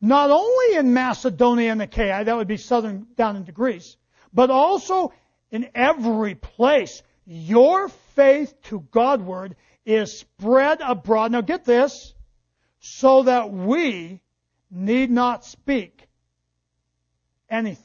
Not 0.00 0.30
only 0.30 0.76
in 0.76 0.94
Macedonia 0.94 1.72
and 1.72 1.82
Achaia, 1.82 2.24
that 2.24 2.36
would 2.36 2.48
be 2.48 2.56
southern 2.56 3.06
down 3.16 3.36
into 3.36 3.52
Greece, 3.52 3.96
but 4.32 4.50
also 4.50 5.12
in 5.50 5.70
every 5.74 6.34
place. 6.34 7.02
Your 7.24 7.88
faith 8.16 8.54
to 8.64 8.80
Godward 8.90 9.54
is 9.84 10.18
spread 10.18 10.80
abroad. 10.80 11.32
Now 11.32 11.40
get 11.40 11.64
this, 11.64 12.14
so 12.80 13.22
that 13.24 13.50
we 13.50 14.20
need 14.70 15.10
not 15.10 15.44
speak 15.44 16.08
anything. 17.48 17.84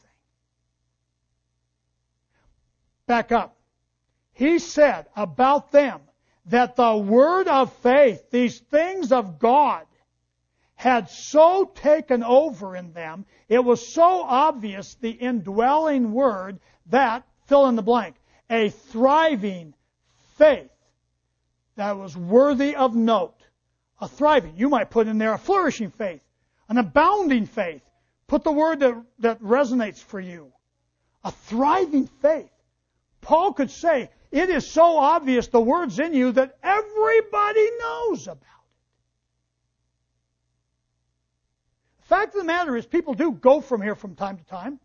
Back 3.05 3.31
up. 3.31 3.57
He 4.33 4.59
said 4.59 5.07
about 5.15 5.71
them 5.71 6.01
that 6.45 6.75
the 6.75 6.95
word 6.95 7.47
of 7.47 7.73
faith, 7.77 8.29
these 8.31 8.59
things 8.59 9.11
of 9.11 9.39
God, 9.39 9.85
had 10.75 11.09
so 11.09 11.65
taken 11.65 12.23
over 12.23 12.75
in 12.75 12.93
them, 12.93 13.25
it 13.49 13.59
was 13.59 13.85
so 13.85 14.21
obvious, 14.21 14.95
the 14.95 15.09
indwelling 15.09 16.11
word, 16.11 16.59
that, 16.87 17.23
fill 17.47 17.67
in 17.67 17.75
the 17.75 17.81
blank, 17.81 18.15
a 18.49 18.69
thriving 18.69 19.73
faith 20.37 20.69
that 21.77 21.97
was 21.97 22.17
worthy 22.17 22.75
of 22.75 22.95
note. 22.95 23.35
A 23.99 24.07
thriving. 24.07 24.55
You 24.57 24.69
might 24.69 24.89
put 24.89 25.07
in 25.07 25.17
there 25.17 25.33
a 25.33 25.39
flourishing 25.39 25.89
faith, 25.89 26.21
an 26.69 26.77
abounding 26.77 27.45
faith. 27.45 27.81
Put 28.27 28.43
the 28.43 28.51
word 28.51 28.81
that, 28.81 29.01
that 29.19 29.41
resonates 29.41 29.99
for 29.99 30.19
you. 30.19 30.51
A 31.23 31.31
thriving 31.31 32.07
faith. 32.21 32.51
Paul 33.21 33.53
could 33.53 33.71
say, 33.71 34.09
it 34.31 34.49
is 34.49 34.69
so 34.69 34.97
obvious 34.97 35.47
the 35.47 35.61
word's 35.61 35.97
in 35.99 36.13
you 36.13 36.31
that 36.33 36.57
everybody 36.61 37.67
knows 37.79 38.27
about 38.27 38.41
it. 38.41 38.43
The 41.99 42.07
fact 42.07 42.35
of 42.35 42.41
the 42.41 42.47
matter 42.47 42.75
is, 42.75 42.85
people 42.85 43.13
do 43.13 43.31
go 43.31 43.61
from 43.61 43.81
here 43.81 43.95
from 43.95 44.15
time 44.15 44.37
to 44.37 44.43
time. 44.45 44.79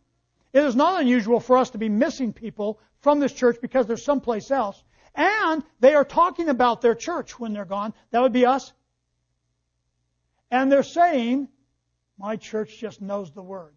It 0.52 0.64
is 0.64 0.76
not 0.76 1.00
unusual 1.00 1.40
for 1.40 1.56
us 1.56 1.70
to 1.70 1.78
be 1.78 1.88
missing 1.88 2.32
people 2.32 2.78
from 3.00 3.20
this 3.20 3.32
church 3.32 3.58
because 3.60 3.86
they're 3.86 3.96
someplace 3.96 4.50
else. 4.50 4.82
And 5.14 5.62
they 5.80 5.94
are 5.94 6.04
talking 6.04 6.48
about 6.48 6.80
their 6.80 6.94
church 6.94 7.38
when 7.38 7.52
they're 7.52 7.64
gone. 7.64 7.92
That 8.10 8.22
would 8.22 8.32
be 8.32 8.46
us. 8.46 8.72
And 10.50 10.70
they're 10.70 10.82
saying, 10.82 11.48
My 12.18 12.36
church 12.36 12.78
just 12.78 13.00
knows 13.00 13.32
the 13.32 13.42
Word. 13.42 13.74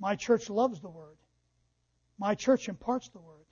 My 0.00 0.16
church 0.16 0.50
loves 0.50 0.80
the 0.80 0.88
Word. 0.88 1.16
My 2.18 2.34
church 2.34 2.68
imparts 2.68 3.08
the 3.08 3.18
Word. 3.18 3.44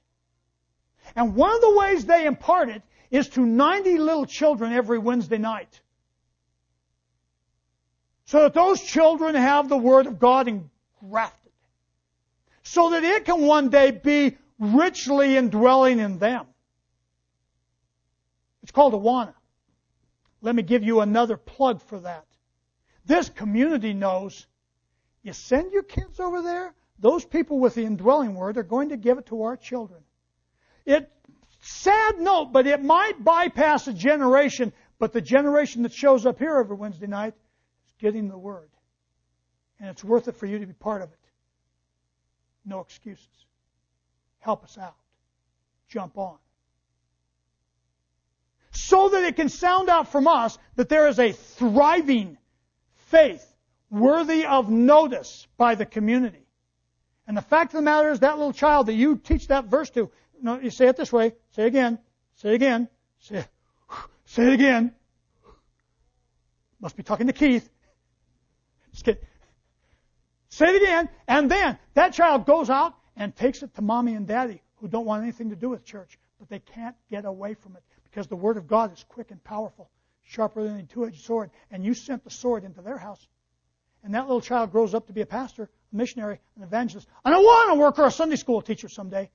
And 1.14 1.34
one 1.34 1.54
of 1.54 1.60
the 1.60 1.76
ways 1.76 2.06
they 2.06 2.26
impart 2.26 2.70
it 2.70 2.82
is 3.10 3.28
to 3.30 3.44
90 3.44 3.98
little 3.98 4.26
children 4.26 4.72
every 4.72 4.98
Wednesday 4.98 5.38
night. 5.38 5.80
So 8.26 8.42
that 8.42 8.54
those 8.54 8.82
children 8.82 9.34
have 9.34 9.68
the 9.68 9.76
Word 9.76 10.06
of 10.06 10.18
God 10.18 10.48
engrafted. 10.48 11.52
So 12.62 12.90
that 12.90 13.04
it 13.04 13.26
can 13.26 13.42
one 13.42 13.68
day 13.68 13.90
be 13.90 14.38
richly 14.58 15.36
indwelling 15.36 15.98
in 15.98 16.18
them. 16.18 16.46
It's 18.64 18.72
called 18.72 18.94
Awana. 18.94 19.34
Let 20.40 20.54
me 20.54 20.62
give 20.62 20.82
you 20.82 21.00
another 21.00 21.36
plug 21.36 21.82
for 21.82 22.00
that. 22.00 22.24
This 23.04 23.28
community 23.28 23.92
knows 23.92 24.46
you 25.22 25.34
send 25.34 25.72
your 25.72 25.82
kids 25.82 26.18
over 26.18 26.40
there, 26.40 26.74
those 26.98 27.26
people 27.26 27.60
with 27.60 27.74
the 27.74 27.84
indwelling 27.84 28.34
word 28.34 28.56
are 28.56 28.62
going 28.62 28.88
to 28.88 28.96
give 28.96 29.18
it 29.18 29.26
to 29.26 29.42
our 29.42 29.58
children. 29.58 30.02
It, 30.86 31.12
sad 31.60 32.18
note, 32.18 32.52
but 32.52 32.66
it 32.66 32.82
might 32.82 33.22
bypass 33.22 33.86
a 33.86 33.92
generation, 33.92 34.72
but 34.98 35.12
the 35.12 35.20
generation 35.20 35.82
that 35.82 35.92
shows 35.92 36.24
up 36.24 36.38
here 36.38 36.56
every 36.56 36.76
Wednesday 36.76 37.06
night 37.06 37.34
is 37.86 37.94
getting 37.98 38.28
the 38.28 38.38
word. 38.38 38.70
And 39.78 39.90
it's 39.90 40.02
worth 40.02 40.26
it 40.28 40.36
for 40.36 40.46
you 40.46 40.58
to 40.58 40.66
be 40.66 40.72
part 40.72 41.02
of 41.02 41.12
it. 41.12 41.18
No 42.64 42.80
excuses. 42.80 43.28
Help 44.38 44.64
us 44.64 44.78
out. 44.78 44.96
Jump 45.88 46.16
on. 46.16 46.38
So 48.74 49.08
that 49.08 49.24
it 49.24 49.36
can 49.36 49.48
sound 49.48 49.88
out 49.88 50.08
from 50.08 50.26
us 50.26 50.58
that 50.76 50.88
there 50.88 51.08
is 51.08 51.18
a 51.18 51.32
thriving 51.32 52.36
faith 53.06 53.44
worthy 53.90 54.44
of 54.44 54.68
notice 54.68 55.46
by 55.56 55.74
the 55.76 55.86
community. 55.86 56.44
And 57.26 57.36
the 57.36 57.42
fact 57.42 57.72
of 57.72 57.78
the 57.78 57.82
matter 57.82 58.10
is 58.10 58.20
that 58.20 58.36
little 58.36 58.52
child 58.52 58.86
that 58.86 58.94
you 58.94 59.16
teach 59.16 59.48
that 59.48 59.66
verse 59.66 59.90
to 59.90 60.10
no, 60.42 60.60
you 60.60 60.70
say 60.70 60.88
it 60.88 60.96
this 60.96 61.12
way. 61.12 61.32
Say 61.52 61.62
it 61.62 61.68
again. 61.68 61.98
Say 62.34 62.50
it 62.50 62.54
again. 62.56 62.88
Say, 63.20 63.44
say 64.26 64.46
it 64.48 64.52
again. 64.52 64.92
Must 66.80 66.96
be 66.96 67.02
talking 67.02 67.28
to 67.28 67.32
Keith. 67.32 67.68
Just 68.90 69.04
kidding. 69.04 69.22
Say 70.50 70.66
it 70.66 70.82
again. 70.82 71.08
And 71.26 71.50
then 71.50 71.78
that 71.94 72.12
child 72.12 72.44
goes 72.44 72.68
out 72.68 72.94
and 73.16 73.34
takes 73.34 73.62
it 73.62 73.74
to 73.76 73.82
mommy 73.82 74.14
and 74.14 74.26
daddy 74.26 74.60
who 74.76 74.88
don't 74.88 75.06
want 75.06 75.22
anything 75.22 75.48
to 75.48 75.56
do 75.56 75.70
with 75.70 75.84
church, 75.84 76.18
but 76.38 76.50
they 76.50 76.58
can't 76.58 76.96
get 77.10 77.24
away 77.24 77.54
from 77.54 77.76
it 77.76 77.82
because 78.14 78.28
the 78.28 78.36
Word 78.36 78.56
of 78.56 78.68
God 78.68 78.92
is 78.92 79.04
quick 79.08 79.32
and 79.32 79.42
powerful, 79.42 79.90
sharper 80.22 80.62
than 80.62 80.76
a 80.76 80.82
two-edged 80.84 81.24
sword. 81.24 81.50
And 81.72 81.84
you 81.84 81.94
sent 81.94 82.22
the 82.22 82.30
sword 82.30 82.62
into 82.62 82.80
their 82.80 82.96
house. 82.96 83.26
And 84.04 84.14
that 84.14 84.28
little 84.28 84.40
child 84.40 84.70
grows 84.70 84.94
up 84.94 85.08
to 85.08 85.12
be 85.12 85.22
a 85.22 85.26
pastor, 85.26 85.64
a 85.64 85.96
missionary, 85.96 86.38
an 86.56 86.62
evangelist. 86.62 87.08
And 87.24 87.34
I 87.34 87.38
want 87.38 87.72
to 87.72 87.80
work 87.80 87.98
or 87.98 88.06
a 88.06 88.12
Sunday 88.12 88.36
school 88.36 88.62
teacher 88.62 88.88
someday 88.88 89.30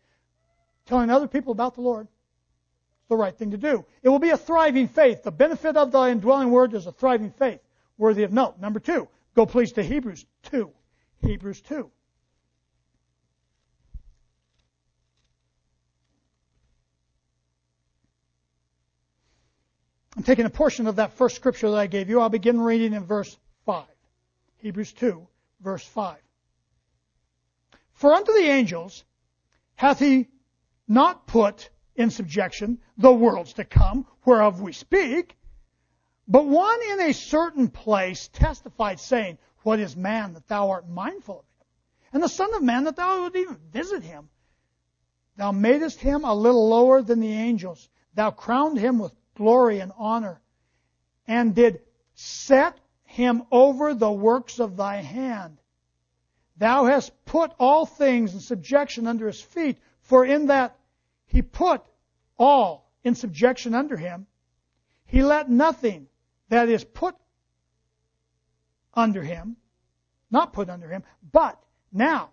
telling 0.85 1.09
other 1.09 1.27
people 1.27 1.51
about 1.51 1.75
the 1.75 1.81
Lord. 1.81 2.07
It's 2.07 3.09
the 3.09 3.17
right 3.17 3.37
thing 3.37 3.51
to 3.51 3.57
do. 3.57 3.85
It 4.01 4.07
will 4.07 4.19
be 4.19 4.29
a 4.29 4.37
thriving 4.37 4.87
faith. 4.87 5.23
The 5.23 5.31
benefit 5.31 5.75
of 5.75 5.91
the 5.91 6.03
indwelling 6.03 6.49
word 6.49 6.73
is 6.73 6.87
a 6.87 6.93
thriving 6.93 7.31
faith, 7.31 7.59
worthy 7.97 8.23
of 8.23 8.31
note. 8.31 8.59
Number 8.61 8.79
two, 8.79 9.09
go 9.35 9.45
please 9.45 9.73
to 9.73 9.83
Hebrews 9.83 10.25
2. 10.43 10.71
Hebrews 11.21 11.59
2. 11.63 11.91
I'm 20.19 20.23
taking 20.23 20.45
a 20.45 20.49
portion 20.49 20.85
of 20.87 20.97
that 20.97 21.13
first 21.13 21.37
scripture 21.37 21.71
that 21.71 21.77
I 21.77 21.87
gave 21.87 22.09
you. 22.09 22.19
I'll 22.19 22.27
begin 22.27 22.59
reading 22.59 22.91
in 22.91 23.05
verse 23.05 23.37
5. 23.65 23.85
Hebrews 24.57 24.91
2, 24.91 25.25
verse 25.61 25.85
5. 25.85 26.17
For 27.93 28.13
unto 28.13 28.33
the 28.33 28.43
angels 28.43 29.05
hath 29.75 29.99
he 29.99 30.27
not 30.89 31.25
put 31.25 31.69
in 31.95 32.09
subjection 32.09 32.79
the 32.97 33.13
worlds 33.13 33.53
to 33.53 33.63
come, 33.63 34.05
whereof 34.25 34.59
we 34.59 34.73
speak, 34.73 35.37
but 36.27 36.45
one 36.45 36.79
in 36.91 36.99
a 36.99 37.13
certain 37.13 37.69
place 37.69 38.27
testified, 38.27 38.99
saying, 38.99 39.37
What 39.63 39.79
is 39.79 39.95
man 39.95 40.33
that 40.33 40.49
thou 40.49 40.71
art 40.71 40.89
mindful 40.89 41.39
of 41.39 41.45
him? 41.45 41.67
And 42.11 42.21
the 42.21 42.27
Son 42.27 42.53
of 42.55 42.61
Man 42.61 42.83
that 42.83 42.97
thou 42.97 43.21
would 43.21 43.37
even 43.37 43.55
visit 43.71 44.03
him? 44.03 44.27
Thou 45.37 45.53
madest 45.53 46.01
him 46.01 46.25
a 46.25 46.35
little 46.35 46.67
lower 46.67 47.01
than 47.01 47.21
the 47.21 47.31
angels. 47.31 47.87
Thou 48.15 48.31
crowned 48.31 48.77
him 48.77 48.99
with 48.99 49.13
glory 49.39 49.79
and 49.79 49.93
honor, 49.97 50.41
and 51.25 51.55
did 51.55 51.79
set 52.13 52.77
him 53.05 53.41
over 53.51 53.93
the 53.93 54.11
works 54.11 54.59
of 54.59 54.75
thy 54.75 54.97
hand. 54.97 55.57
Thou 56.57 56.83
hast 56.85 57.13
put 57.23 57.53
all 57.57 57.85
things 57.85 58.33
in 58.33 58.41
subjection 58.41 59.07
under 59.07 59.27
his 59.27 59.39
feet, 59.39 59.77
for 60.01 60.25
in 60.25 60.47
that 60.47 60.77
he 61.25 61.41
put 61.41 61.81
all 62.37 62.91
in 63.05 63.15
subjection 63.15 63.73
under 63.73 63.95
him. 63.95 64.27
He 65.05 65.23
let 65.23 65.49
nothing 65.49 66.07
that 66.49 66.67
is 66.67 66.83
put 66.83 67.15
under 68.93 69.23
him, 69.23 69.55
not 70.29 70.51
put 70.51 70.69
under 70.69 70.89
him, 70.89 71.03
but 71.31 71.63
now 71.93 72.31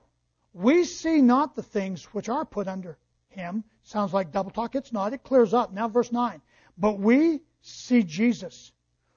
we 0.52 0.82
see 0.82 1.22
not 1.22 1.54
the 1.54 1.62
things 1.62 2.02
which 2.06 2.28
are 2.28 2.44
put 2.44 2.66
under 2.66 2.98
him. 3.28 3.62
Sounds 3.84 4.12
like 4.12 4.32
double 4.32 4.50
talk. 4.50 4.74
It's 4.74 4.92
not. 4.92 5.12
It 5.12 5.22
clears 5.22 5.54
up. 5.54 5.72
Now, 5.72 5.86
verse 5.86 6.10
9. 6.10 6.42
But 6.78 6.98
we 6.98 7.40
see 7.62 8.02
Jesus, 8.02 8.72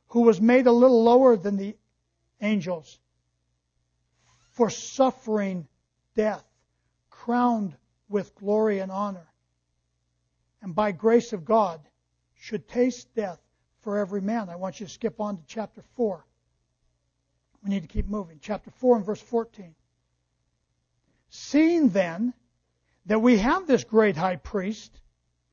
who 0.07 0.21
was 0.21 0.39
made 0.39 0.67
a 0.67 0.71
little 0.71 1.03
lower 1.03 1.35
than 1.35 1.57
the 1.57 1.75
angels 2.41 2.99
for 4.51 4.69
suffering 4.69 5.67
death, 6.15 6.45
crowned 7.09 7.75
with 8.07 8.33
glory 8.35 8.79
and 8.79 8.91
honor 8.91 9.29
and 10.61 10.75
by 10.75 10.91
grace 10.91 11.33
of 11.33 11.45
God 11.45 11.79
should 12.35 12.67
taste 12.67 13.13
death 13.15 13.39
for 13.81 13.97
every 13.97 14.21
man. 14.21 14.49
I 14.49 14.55
want 14.55 14.79
you 14.79 14.85
to 14.85 14.91
skip 14.91 15.19
on 15.19 15.37
to 15.37 15.43
chapter 15.47 15.83
4. 15.95 16.25
We 17.63 17.69
need 17.69 17.81
to 17.81 17.87
keep 17.87 18.07
moving. 18.07 18.39
Chapter 18.41 18.71
4 18.71 18.97
and 18.97 19.05
verse 19.05 19.21
14. 19.21 19.75
Seeing 21.29 21.89
then 21.89 22.33
that 23.05 23.19
we 23.19 23.37
have 23.37 23.67
this 23.67 23.83
great 23.83 24.17
high 24.17 24.37
priest, 24.37 24.91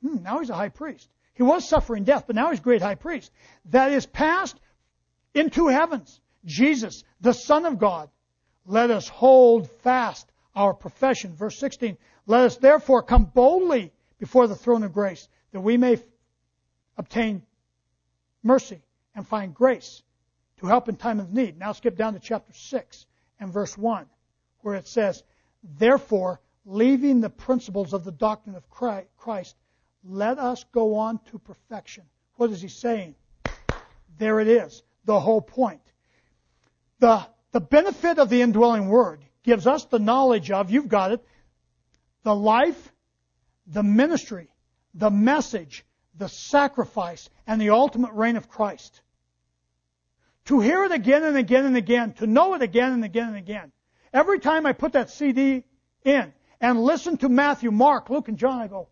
hmm, 0.02 0.22
now 0.22 0.38
he's 0.38 0.50
a 0.50 0.54
high 0.54 0.68
priest. 0.68 1.08
He 1.36 1.42
was 1.42 1.68
suffering 1.68 2.04
death, 2.04 2.24
but 2.26 2.34
now 2.34 2.50
he's 2.50 2.60
great 2.60 2.82
high 2.82 2.94
priest. 2.94 3.30
That 3.66 3.92
is 3.92 4.06
passed 4.06 4.58
into 5.34 5.68
heavens. 5.68 6.20
Jesus, 6.46 7.04
the 7.20 7.34
Son 7.34 7.66
of 7.66 7.78
God. 7.78 8.08
Let 8.64 8.90
us 8.90 9.06
hold 9.06 9.70
fast 9.82 10.30
our 10.54 10.72
profession. 10.72 11.34
Verse 11.34 11.58
16. 11.58 11.98
Let 12.26 12.40
us 12.40 12.56
therefore 12.56 13.02
come 13.02 13.26
boldly 13.26 13.92
before 14.18 14.46
the 14.46 14.56
throne 14.56 14.82
of 14.82 14.94
grace 14.94 15.28
that 15.52 15.60
we 15.60 15.76
may 15.76 16.02
obtain 16.96 17.42
mercy 18.42 18.82
and 19.14 19.26
find 19.26 19.54
grace 19.54 20.02
to 20.60 20.66
help 20.66 20.88
in 20.88 20.96
time 20.96 21.20
of 21.20 21.32
need. 21.32 21.58
Now 21.58 21.72
skip 21.72 21.96
down 21.96 22.14
to 22.14 22.20
chapter 22.20 22.54
6 22.54 23.06
and 23.40 23.52
verse 23.52 23.76
1, 23.76 24.06
where 24.60 24.74
it 24.74 24.88
says, 24.88 25.22
Therefore, 25.62 26.40
leaving 26.64 27.20
the 27.20 27.30
principles 27.30 27.92
of 27.92 28.04
the 28.04 28.12
doctrine 28.12 28.56
of 28.56 28.70
Christ, 28.70 29.54
let 30.08 30.38
us 30.38 30.64
go 30.72 30.96
on 30.96 31.18
to 31.30 31.38
perfection. 31.38 32.04
What 32.36 32.50
is 32.50 32.62
he 32.62 32.68
saying? 32.68 33.14
There 34.18 34.40
it 34.40 34.48
is, 34.48 34.82
the 35.04 35.18
whole 35.18 35.40
point. 35.40 35.82
The, 36.98 37.26
the 37.52 37.60
benefit 37.60 38.18
of 38.18 38.28
the 38.28 38.42
indwelling 38.42 38.88
word 38.88 39.24
gives 39.42 39.66
us 39.66 39.84
the 39.84 39.98
knowledge 39.98 40.50
of, 40.50 40.70
you've 40.70 40.88
got 40.88 41.12
it, 41.12 41.24
the 42.22 42.34
life, 42.34 42.92
the 43.66 43.82
ministry, 43.82 44.48
the 44.94 45.10
message, 45.10 45.84
the 46.16 46.28
sacrifice, 46.28 47.28
and 47.46 47.60
the 47.60 47.70
ultimate 47.70 48.12
reign 48.12 48.36
of 48.36 48.48
Christ. 48.48 49.00
To 50.46 50.60
hear 50.60 50.84
it 50.84 50.92
again 50.92 51.24
and 51.24 51.36
again 51.36 51.66
and 51.66 51.76
again, 51.76 52.12
to 52.14 52.26
know 52.26 52.54
it 52.54 52.62
again 52.62 52.92
and 52.92 53.04
again 53.04 53.28
and 53.28 53.36
again. 53.36 53.72
Every 54.12 54.38
time 54.38 54.64
I 54.64 54.72
put 54.72 54.92
that 54.92 55.10
CD 55.10 55.64
in 56.04 56.32
and 56.60 56.82
listen 56.82 57.16
to 57.18 57.28
Matthew, 57.28 57.70
Mark, 57.70 58.08
Luke, 58.08 58.28
and 58.28 58.38
John, 58.38 58.60
I 58.60 58.68
go, 58.68 58.88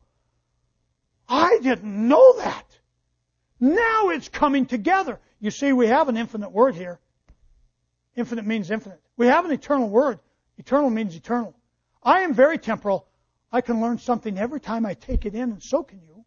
I 1.29 1.59
didn't 1.63 2.09
know 2.09 2.37
that. 2.39 2.65
Now 3.61 4.11
it's 4.11 4.29
coming 4.29 4.67
together. 4.67 5.19
You 5.41 5.51
see, 5.51 5.73
we 5.73 5.87
have 5.87 6.09
an 6.09 6.17
infinite 6.17 6.51
word 6.51 6.75
here. 6.75 6.99
Infinite 8.17 8.47
means 8.47 8.71
infinite. 8.71 9.01
We 9.17 9.27
have 9.27 9.45
an 9.45 9.53
eternal 9.53 9.89
word. 9.89 10.19
Eternal 10.59 10.91
means 10.91 11.17
eternal. 11.17 11.55
I 12.03 12.21
am 12.21 12.35
very 12.35 12.59
temporal. 12.59 13.07
I 13.51 13.61
can 13.61 13.81
learn 13.81 13.99
something 13.99 14.37
every 14.39 14.61
time 14.61 14.85
I 14.85 14.95
take 14.95 15.25
it 15.27 15.35
in, 15.35 15.53
and 15.53 15.63
so 15.63 15.83
can 15.83 16.01
you. 16.03 16.25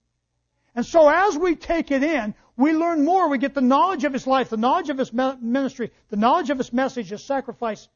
And 0.75 0.85
so 0.85 1.09
as 1.09 1.37
we 1.37 1.55
take 1.55 1.91
it 1.91 2.03
in, 2.03 2.33
we 2.55 2.73
learn 2.73 3.03
more. 3.03 3.29
We 3.29 3.37
get 3.37 3.53
the 3.53 3.61
knowledge 3.61 4.03
of 4.03 4.13
his 4.13 4.27
life, 4.27 4.49
the 4.49 4.57
knowledge 4.57 4.89
of 4.89 4.97
his 4.97 5.11
ministry, 5.13 5.91
the 6.09 6.17
knowledge 6.17 6.49
of 6.49 6.57
his 6.57 6.71
message, 6.71 7.09
his 7.09 7.23
sacrifice, 7.23 7.87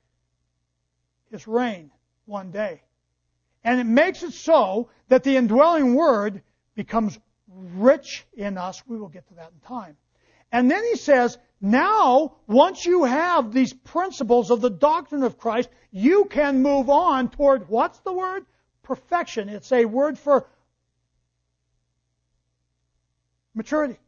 his 1.32 1.48
reign 1.48 1.92
one 2.26 2.52
day. 2.52 2.82
And 3.64 3.80
it 3.80 3.86
makes 3.86 4.24
it 4.24 4.34
so 4.34 4.90
that 5.08 5.24
the 5.24 5.38
indwelling 5.38 5.96
word 5.96 6.42
becomes 6.82 7.20
rich 7.48 8.26
in 8.34 8.58
us. 8.58 8.82
We 8.88 8.98
will 8.98 9.10
get 9.10 9.28
to 9.28 9.36
that 9.36 9.52
in 9.54 9.68
time. 9.68 9.96
And 10.52 10.70
then 10.70 10.84
he 10.84 10.96
says, 10.96 11.38
now, 11.62 12.38
once 12.48 12.88
you 12.88 13.04
have 13.04 13.54
these 13.54 13.72
principles 13.72 14.50
of 14.50 14.62
the 14.62 14.72
doctrine 14.72 15.22
of 15.22 15.38
Christ, 15.38 15.70
you 15.92 16.26
can 16.26 16.64
move 16.64 16.90
on 16.90 17.30
toward 17.30 17.70
what's 17.70 18.00
the 18.00 18.12
word? 18.12 18.48
Perfection. 18.82 19.48
It's 19.48 19.72
a 19.72 19.86
word 19.86 20.18
for 20.18 20.48
maturity. 23.54 24.00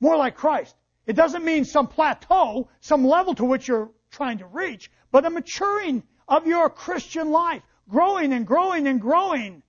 More 0.00 0.16
like 0.16 0.34
Christ. 0.34 0.74
It 1.06 1.14
doesn't 1.14 1.44
mean 1.44 1.64
some 1.64 1.86
plateau, 1.86 2.68
some 2.80 3.06
level 3.06 3.36
to 3.36 3.44
which 3.44 3.68
you're 3.68 3.92
trying 4.10 4.38
to 4.38 4.46
reach, 4.46 4.90
but 5.12 5.24
a 5.24 5.30
maturing 5.30 6.02
of 6.26 6.48
your 6.48 6.68
Christian 6.68 7.30
life. 7.30 7.62
Growing 7.88 8.32
and 8.32 8.44
growing 8.44 8.88
and 8.88 9.00
growing. 9.00 9.62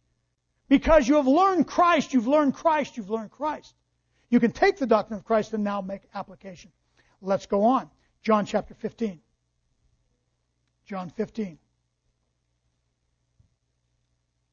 Because 0.70 1.08
you 1.08 1.16
have 1.16 1.28
learned 1.28 1.68
Christ, 1.68 2.14
you've 2.14 2.28
learned 2.28 2.54
Christ, 2.54 2.98
you've 2.98 3.10
learned 3.10 3.32
Christ. 3.32 3.74
You 4.30 4.40
can 4.40 4.52
take 4.52 4.78
the 4.78 4.88
doctrine 4.88 5.18
of 5.18 5.26
Christ 5.26 5.54
and 5.54 5.64
now 5.64 5.82
make 5.82 6.02
application. 6.14 6.72
Let's 7.22 7.46
go 7.46 7.64
on. 7.64 7.90
John 8.22 8.46
chapter 8.46 8.74
15. 8.74 9.22
John 10.86 11.10
15. 11.10 11.58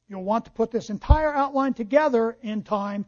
You'll 0.07 0.23
want 0.23 0.45
to 0.45 0.51
put 0.51 0.71
this 0.71 0.89
entire 0.89 1.33
outline 1.33 1.73
together 1.73 2.37
in 2.41 2.63
time 2.63 3.05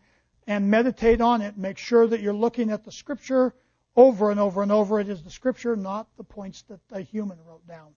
and 0.47 0.69
meditate 0.69 1.21
on 1.21 1.41
it. 1.41 1.57
Make 1.57 1.77
sure 1.77 2.07
that 2.07 2.21
you're 2.21 2.33
looking 2.33 2.71
at 2.71 2.83
the 2.83 2.91
scripture 2.91 3.53
over 3.95 4.31
and 4.31 4.39
over 4.39 4.63
and 4.63 4.71
over. 4.71 4.99
It 4.99 5.07
is 5.07 5.23
the 5.23 5.29
scripture, 5.29 5.75
not 5.75 6.07
the 6.17 6.23
points 6.23 6.63
that 6.63 6.79
a 6.91 7.01
human 7.01 7.37
wrote 7.45 7.65
down. 7.67 7.93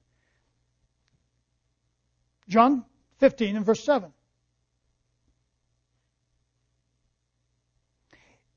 John 2.49 2.85
15 3.19 3.57
and 3.57 3.65
verse 3.65 3.83
7. 3.83 4.13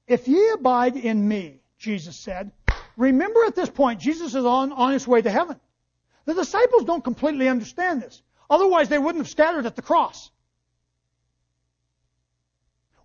If 0.08 0.28
ye 0.28 0.52
abide 0.52 0.98
in 0.98 1.28
me, 1.28 1.62
Jesus 1.78 2.18
said, 2.18 2.52
remember 2.98 3.44
at 3.46 3.56
this 3.56 3.70
point, 3.70 4.00
Jesus 4.00 4.36
is 4.36 4.46
on, 4.46 4.72
on 4.72 4.94
his 4.94 5.08
way 5.08 5.22
to 5.22 5.30
heaven. 5.30 5.60
The 6.26 6.34
disciples 6.34 6.86
don't 6.86 7.04
completely 7.04 7.48
understand 7.48 8.02
this. 8.02 8.22
Otherwise, 8.50 8.90
they 8.90 9.00
wouldn't 9.00 9.24
have 9.24 9.30
scattered 9.30 9.66
at 9.66 9.76
the 9.76 9.82
cross. 9.82 10.30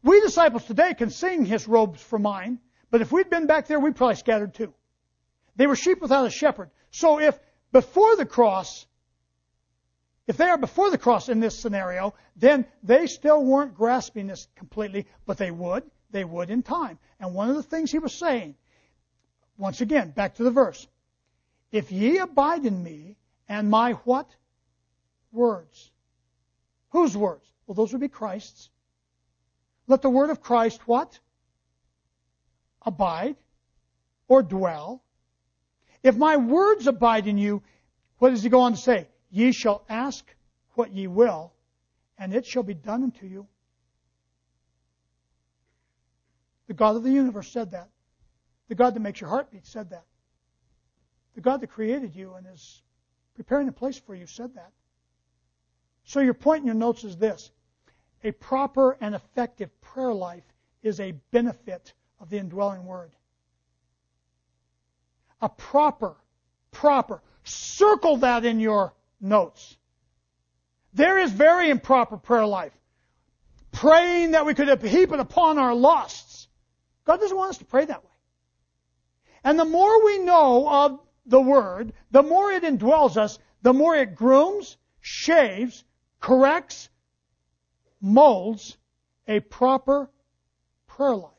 We 0.02 0.20
disciples 0.20 0.64
today 0.64 0.94
can 0.94 1.10
sing 1.10 1.44
his 1.44 1.66
robes 1.66 2.00
for 2.00 2.18
mine, 2.18 2.60
but 2.90 3.00
if 3.00 3.12
we'd 3.12 3.30
been 3.30 3.46
back 3.46 3.66
there, 3.66 3.80
we'd 3.80 3.96
probably 3.96 4.16
scattered 4.16 4.54
too. 4.54 4.74
They 5.56 5.66
were 5.66 5.76
sheep 5.76 6.00
without 6.00 6.26
a 6.26 6.30
shepherd. 6.30 6.70
So 6.90 7.20
if 7.20 7.38
before 7.72 8.16
the 8.16 8.26
cross, 8.26 8.86
if 10.26 10.36
they 10.36 10.48
are 10.48 10.58
before 10.58 10.90
the 10.90 10.98
cross 10.98 11.28
in 11.28 11.40
this 11.40 11.58
scenario, 11.58 12.14
then 12.36 12.66
they 12.82 13.06
still 13.06 13.44
weren't 13.44 13.74
grasping 13.74 14.28
this 14.28 14.46
completely, 14.56 15.06
but 15.26 15.38
they 15.38 15.50
would 15.50 15.82
they 16.10 16.24
would 16.24 16.50
in 16.50 16.62
time. 16.62 16.98
And 17.20 17.34
one 17.34 17.50
of 17.50 17.56
the 17.56 17.62
things 17.62 17.90
he 17.90 17.98
was 17.98 18.14
saying, 18.14 18.54
once 19.56 19.80
again, 19.80 20.10
back 20.10 20.36
to 20.36 20.44
the 20.44 20.50
verse, 20.50 20.86
if 21.72 21.92
ye 21.92 22.18
abide 22.18 22.64
in 22.64 22.82
me, 22.82 23.16
and 23.48 23.70
my 23.70 23.92
what? 23.92 24.28
Words. 25.32 25.90
Whose 26.90 27.16
words? 27.16 27.44
Well, 27.66 27.74
those 27.74 27.92
would 27.92 28.00
be 28.00 28.08
Christ's. 28.08 28.70
Let 29.86 30.02
the 30.02 30.10
word 30.10 30.30
of 30.30 30.40
Christ 30.40 30.86
what? 30.86 31.18
Abide 32.82 33.36
or 34.28 34.42
dwell. 34.42 35.02
If 36.02 36.16
my 36.16 36.36
words 36.36 36.86
abide 36.86 37.26
in 37.26 37.38
you, 37.38 37.62
what 38.18 38.30
does 38.30 38.42
he 38.42 38.48
go 38.48 38.60
on 38.60 38.72
to 38.72 38.78
say? 38.78 39.08
Ye 39.30 39.52
shall 39.52 39.84
ask 39.88 40.24
what 40.74 40.92
ye 40.92 41.06
will, 41.06 41.52
and 42.18 42.32
it 42.34 42.46
shall 42.46 42.62
be 42.62 42.74
done 42.74 43.02
unto 43.02 43.26
you. 43.26 43.46
The 46.68 46.74
God 46.74 46.96
of 46.96 47.02
the 47.02 47.10
universe 47.10 47.48
said 47.48 47.72
that. 47.72 47.88
The 48.68 48.74
God 48.74 48.94
that 48.94 49.00
makes 49.00 49.20
your 49.20 49.30
heart 49.30 49.50
beat 49.50 49.66
said 49.66 49.90
that. 49.90 50.04
The 51.34 51.40
God 51.40 51.62
that 51.62 51.68
created 51.68 52.14
you 52.14 52.34
and 52.34 52.46
is 52.52 52.82
preparing 53.34 53.68
a 53.68 53.72
place 53.72 53.98
for 53.98 54.14
you 54.14 54.26
said 54.26 54.54
that. 54.54 54.72
So 56.04 56.20
your 56.20 56.34
point 56.34 56.60
in 56.60 56.66
your 56.66 56.74
notes 56.74 57.04
is 57.04 57.16
this. 57.16 57.50
A 58.22 58.32
proper 58.32 58.96
and 59.00 59.14
effective 59.14 59.70
prayer 59.80 60.12
life 60.12 60.44
is 60.82 61.00
a 61.00 61.12
benefit 61.30 61.94
of 62.20 62.28
the 62.28 62.38
indwelling 62.38 62.84
word. 62.84 63.12
A 65.40 65.48
proper, 65.48 66.16
proper, 66.70 67.22
circle 67.44 68.18
that 68.18 68.44
in 68.44 68.60
your 68.60 68.92
notes. 69.20 69.76
There 70.92 71.18
is 71.18 71.32
very 71.32 71.70
improper 71.70 72.16
prayer 72.16 72.46
life. 72.46 72.72
Praying 73.72 74.32
that 74.32 74.44
we 74.44 74.54
could 74.54 74.82
heap 74.82 75.12
it 75.12 75.20
upon 75.20 75.58
our 75.58 75.74
lusts 75.74 76.27
God 77.08 77.20
doesn't 77.20 77.36
want 77.38 77.48
us 77.48 77.58
to 77.58 77.64
pray 77.64 77.86
that 77.86 78.04
way. 78.04 78.10
And 79.42 79.58
the 79.58 79.64
more 79.64 80.04
we 80.04 80.18
know 80.18 80.68
of 80.68 81.00
the 81.24 81.40
Word, 81.40 81.94
the 82.10 82.22
more 82.22 82.52
it 82.52 82.64
indwells 82.64 83.16
us, 83.16 83.38
the 83.62 83.72
more 83.72 83.96
it 83.96 84.14
grooms, 84.14 84.76
shaves, 85.00 85.84
corrects, 86.20 86.90
molds 88.02 88.76
a 89.26 89.40
proper 89.40 90.10
prayer 90.86 91.16
life. 91.16 91.32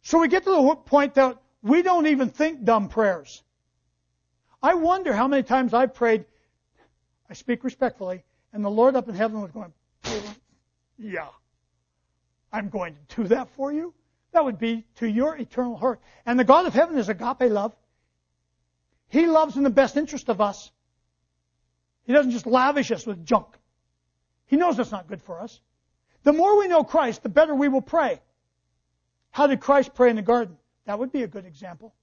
So 0.00 0.20
we 0.20 0.28
get 0.28 0.44
to 0.44 0.50
the 0.52 0.76
point 0.86 1.16
that 1.16 1.36
we 1.60 1.82
don't 1.82 2.06
even 2.06 2.30
think 2.30 2.64
dumb 2.64 2.88
prayers. 2.88 3.42
I 4.62 4.72
wonder 4.72 5.12
how 5.12 5.28
many 5.28 5.42
times 5.42 5.74
I've 5.74 5.92
prayed, 5.92 6.24
I 7.28 7.34
speak 7.34 7.62
respectfully, 7.62 8.24
and 8.54 8.64
the 8.64 8.70
Lord 8.70 8.96
up 8.96 9.06
in 9.10 9.14
heaven 9.14 9.42
was 9.42 9.50
going, 9.50 9.74
yeah, 10.98 11.28
I'm 12.50 12.70
going 12.70 12.96
to 13.10 13.22
do 13.22 13.28
that 13.28 13.50
for 13.50 13.70
you. 13.70 13.92
That 14.32 14.44
would 14.44 14.58
be 14.58 14.84
to 14.96 15.08
your 15.08 15.36
eternal 15.36 15.76
hurt. 15.76 16.00
And 16.26 16.38
the 16.38 16.44
God 16.44 16.66
of 16.66 16.74
heaven 16.74 16.98
is 16.98 17.08
agape 17.08 17.50
love. 17.50 17.74
He 19.08 19.26
loves 19.26 19.56
in 19.56 19.62
the 19.62 19.70
best 19.70 19.96
interest 19.96 20.28
of 20.28 20.40
us. 20.40 20.70
He 22.04 22.12
doesn't 22.12 22.32
just 22.32 22.46
lavish 22.46 22.90
us 22.90 23.06
with 23.06 23.24
junk. 23.24 23.46
He 24.46 24.56
knows 24.56 24.76
that's 24.76 24.92
not 24.92 25.08
good 25.08 25.22
for 25.22 25.40
us. 25.40 25.60
The 26.24 26.32
more 26.32 26.58
we 26.58 26.68
know 26.68 26.84
Christ, 26.84 27.22
the 27.22 27.28
better 27.28 27.54
we 27.54 27.68
will 27.68 27.82
pray. 27.82 28.20
How 29.30 29.46
did 29.46 29.60
Christ 29.60 29.94
pray 29.94 30.10
in 30.10 30.16
the 30.16 30.22
garden? 30.22 30.56
That 30.86 30.98
would 30.98 31.12
be 31.12 31.22
a 31.22 31.28
good 31.28 31.44
example. 31.44 31.94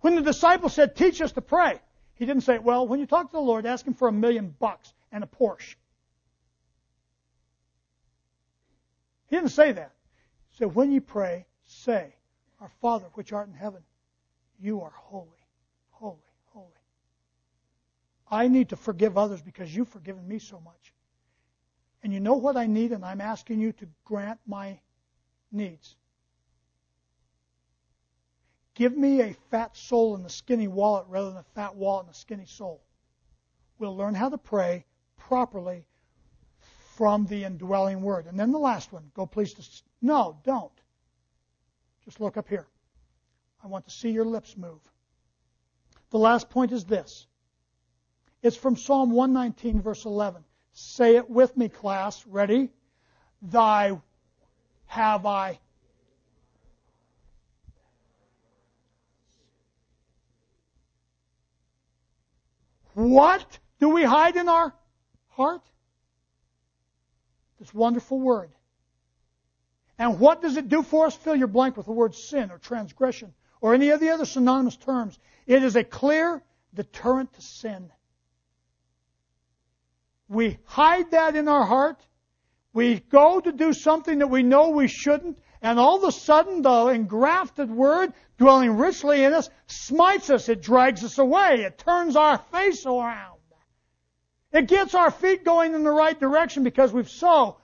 When 0.00 0.14
the 0.14 0.22
disciples 0.22 0.74
said, 0.74 0.96
teach 0.96 1.20
us 1.20 1.32
to 1.32 1.42
pray, 1.42 1.80
he 2.14 2.26
didn't 2.26 2.42
say, 2.42 2.58
well, 2.58 2.86
when 2.86 3.00
you 3.00 3.06
talk 3.06 3.30
to 3.30 3.32
the 3.32 3.40
Lord, 3.40 3.66
ask 3.66 3.86
him 3.86 3.94
for 3.94 4.08
a 4.08 4.12
million 4.12 4.54
bucks 4.58 4.92
and 5.12 5.22
a 5.22 5.26
Porsche. 5.26 5.74
He 9.28 9.36
didn't 9.36 9.50
say 9.50 9.72
that. 9.72 9.92
So 10.60 10.68
when 10.68 10.92
you 10.92 11.00
pray, 11.00 11.46
say, 11.64 12.14
Our 12.60 12.68
Father 12.82 13.06
which 13.14 13.32
art 13.32 13.48
in 13.48 13.54
heaven, 13.54 13.82
you 14.60 14.82
are 14.82 14.92
holy, 14.94 15.42
holy, 15.88 16.18
holy. 16.52 16.66
I 18.30 18.46
need 18.46 18.68
to 18.68 18.76
forgive 18.76 19.16
others 19.16 19.40
because 19.40 19.74
you've 19.74 19.88
forgiven 19.88 20.28
me 20.28 20.38
so 20.38 20.60
much. 20.60 20.92
And 22.02 22.12
you 22.12 22.20
know 22.20 22.34
what 22.34 22.58
I 22.58 22.66
need, 22.66 22.92
and 22.92 23.06
I'm 23.06 23.22
asking 23.22 23.58
you 23.58 23.72
to 23.72 23.88
grant 24.04 24.38
my 24.46 24.78
needs. 25.50 25.96
Give 28.74 28.94
me 28.94 29.22
a 29.22 29.32
fat 29.50 29.74
soul 29.74 30.14
in 30.14 30.26
a 30.26 30.30
skinny 30.30 30.68
wallet 30.68 31.06
rather 31.08 31.30
than 31.30 31.38
a 31.38 31.54
fat 31.54 31.74
wallet 31.74 32.04
in 32.04 32.10
a 32.10 32.14
skinny 32.14 32.46
soul. 32.46 32.82
We'll 33.78 33.96
learn 33.96 34.14
how 34.14 34.28
to 34.28 34.36
pray 34.36 34.84
properly 35.16 35.86
from 36.96 37.24
the 37.24 37.44
indwelling 37.44 38.02
word. 38.02 38.26
And 38.26 38.38
then 38.38 38.52
the 38.52 38.58
last 38.58 38.92
one. 38.92 39.10
Go 39.14 39.24
please 39.24 39.54
to. 39.54 39.62
No, 40.02 40.38
don't. 40.44 40.72
Just 42.04 42.20
look 42.20 42.36
up 42.36 42.48
here. 42.48 42.66
I 43.62 43.66
want 43.66 43.84
to 43.84 43.90
see 43.90 44.10
your 44.10 44.24
lips 44.24 44.56
move. 44.56 44.80
The 46.10 46.18
last 46.18 46.50
point 46.50 46.72
is 46.72 46.84
this. 46.84 47.26
It's 48.42 48.56
from 48.56 48.76
Psalm 48.76 49.10
119, 49.10 49.82
verse 49.82 50.04
11. 50.04 50.42
Say 50.72 51.16
it 51.16 51.28
with 51.28 51.56
me, 51.56 51.68
class. 51.68 52.26
Ready? 52.26 52.70
Thy 53.42 53.98
have 54.86 55.26
I. 55.26 55.58
What 62.94 63.58
do 63.78 63.90
we 63.90 64.02
hide 64.02 64.36
in 64.36 64.48
our 64.48 64.74
heart? 65.28 65.62
This 67.58 67.72
wonderful 67.72 68.18
word. 68.18 68.50
And 70.00 70.18
what 70.18 70.40
does 70.40 70.56
it 70.56 70.70
do 70.70 70.82
for 70.82 71.06
us? 71.06 71.14
Fill 71.14 71.36
your 71.36 71.46
blank 71.46 71.76
with 71.76 71.84
the 71.84 71.92
word 71.92 72.14
sin 72.14 72.50
or 72.50 72.56
transgression 72.56 73.34
or 73.60 73.74
any 73.74 73.90
of 73.90 74.00
the 74.00 74.08
other 74.08 74.24
synonymous 74.24 74.78
terms. 74.78 75.18
It 75.46 75.62
is 75.62 75.76
a 75.76 75.84
clear 75.84 76.42
deterrent 76.72 77.34
to 77.34 77.42
sin. 77.42 77.92
We 80.26 80.56
hide 80.64 81.10
that 81.10 81.36
in 81.36 81.48
our 81.48 81.66
heart. 81.66 81.98
We 82.72 83.00
go 83.00 83.40
to 83.40 83.52
do 83.52 83.74
something 83.74 84.20
that 84.20 84.28
we 84.28 84.42
know 84.42 84.70
we 84.70 84.88
shouldn't, 84.88 85.38
and 85.60 85.78
all 85.78 85.98
of 85.98 86.04
a 86.04 86.12
sudden 86.12 86.62
the 86.62 86.86
engrafted 86.86 87.70
word 87.70 88.14
dwelling 88.38 88.78
richly 88.78 89.22
in 89.22 89.34
us 89.34 89.50
smites 89.66 90.30
us. 90.30 90.48
It 90.48 90.62
drags 90.62 91.04
us 91.04 91.18
away. 91.18 91.64
It 91.64 91.76
turns 91.76 92.16
our 92.16 92.38
face 92.38 92.86
around. 92.86 93.40
It 94.50 94.66
gets 94.66 94.94
our 94.94 95.10
feet 95.10 95.44
going 95.44 95.74
in 95.74 95.84
the 95.84 95.90
right 95.90 96.18
direction 96.18 96.64
because 96.64 96.90
we've 96.90 97.10
so 97.10 97.58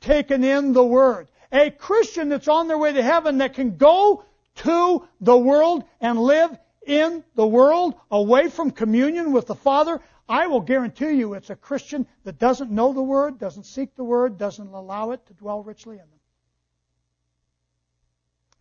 taken 0.00 0.44
in 0.44 0.72
the 0.72 0.84
Word. 0.84 1.28
A 1.54 1.70
Christian 1.70 2.28
that's 2.28 2.48
on 2.48 2.66
their 2.66 2.76
way 2.76 2.92
to 2.92 3.02
heaven 3.02 3.38
that 3.38 3.54
can 3.54 3.76
go 3.76 4.24
to 4.56 5.08
the 5.20 5.38
world 5.38 5.84
and 6.00 6.18
live 6.18 6.58
in 6.84 7.24
the 7.36 7.46
world 7.46 7.94
away 8.10 8.48
from 8.48 8.72
communion 8.72 9.32
with 9.32 9.46
the 9.46 9.54
Father, 9.54 10.00
I 10.28 10.48
will 10.48 10.60
guarantee 10.60 11.12
you 11.12 11.34
it's 11.34 11.50
a 11.50 11.56
Christian 11.56 12.08
that 12.24 12.40
doesn't 12.40 12.72
know 12.72 12.92
the 12.92 13.02
Word, 13.02 13.38
doesn't 13.38 13.66
seek 13.66 13.94
the 13.94 14.04
Word, 14.04 14.36
doesn't 14.36 14.66
allow 14.66 15.12
it 15.12 15.24
to 15.26 15.34
dwell 15.34 15.62
richly 15.62 15.94
in 15.94 16.00
them. 16.00 16.08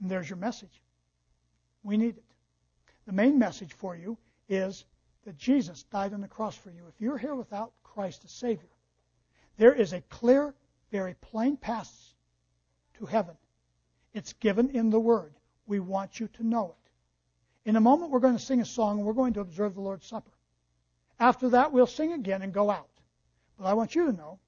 And 0.01 0.11
there's 0.11 0.29
your 0.29 0.37
message. 0.37 0.81
We 1.81 1.97
need 1.97 2.17
it. 2.17 2.23
The 3.07 3.13
main 3.13 3.39
message 3.39 3.73
for 3.73 3.95
you 3.95 4.17
is 4.47 4.85
that 5.25 5.37
Jesus 5.37 5.83
died 5.83 6.13
on 6.13 6.21
the 6.21 6.27
cross 6.27 6.55
for 6.55 6.69
you. 6.69 6.83
If 6.87 7.01
you're 7.01 7.17
here 7.17 7.35
without 7.35 7.73
Christ 7.83 8.23
as 8.23 8.31
Savior, 8.31 8.69
there 9.57 9.73
is 9.73 9.93
a 9.93 10.01
clear, 10.01 10.53
very 10.91 11.15
plain 11.15 11.57
path 11.57 12.12
to 13.03 13.11
heaven. 13.11 13.35
It's 14.13 14.33
given 14.33 14.69
in 14.69 14.89
the 14.89 14.99
Word. 14.99 15.33
We 15.67 15.79
want 15.79 16.19
you 16.19 16.29
to 16.37 16.47
know 16.47 16.75
it. 16.77 17.69
In 17.69 17.75
a 17.75 17.81
moment, 17.81 18.11
we're 18.11 18.19
going 18.19 18.37
to 18.37 18.43
sing 18.43 18.61
a 18.61 18.65
song 18.65 18.97
and 18.97 19.05
we're 19.05 19.13
going 19.13 19.33
to 19.33 19.41
observe 19.41 19.75
the 19.75 19.81
Lord's 19.81 20.05
Supper. 20.05 20.31
After 21.19 21.49
that, 21.49 21.71
we'll 21.71 21.87
sing 21.87 22.13
again 22.13 22.41
and 22.41 22.53
go 22.53 22.69
out. 22.69 22.89
But 23.57 23.65
I 23.65 23.73
want 23.73 23.95
you 23.95 24.05
to 24.07 24.13
know 24.13 24.39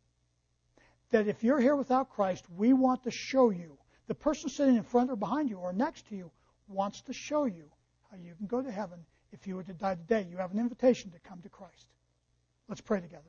that 1.12 1.28
if 1.28 1.44
you're 1.44 1.60
here 1.60 1.76
without 1.76 2.10
Christ, 2.10 2.46
we 2.56 2.74
want 2.74 3.04
to 3.04 3.12
show 3.12 3.50
you. 3.50 3.78
The 4.08 4.16
person 4.16 4.50
sitting 4.50 4.76
in 4.76 4.84
front 4.84 5.10
or 5.10 5.16
behind 5.16 5.50
you 5.50 5.58
or 5.58 5.74
next 5.74 6.08
to 6.10 6.16
you 6.16 6.32
wants 6.68 7.02
to 7.04 7.14
show 7.14 7.46
you 7.46 7.66
how 8.12 8.18
you 8.18 8.36
can 8.36 8.48
go 8.48 8.62
to 8.62 8.72
heaven 8.72 9.00
if 9.32 9.48
you 9.48 9.56
were 9.56 9.64
to 9.64 9.74
die 9.74 9.96
today. 9.96 10.28
You 10.30 10.38
have 10.38 10.52
an 10.52 10.60
invitation 10.60 11.12
to 11.12 11.20
come 11.20 11.42
to 11.42 11.50
Christ. 11.50 11.88
Let's 12.68 12.82
pray 12.82 13.02
together. 13.02 13.24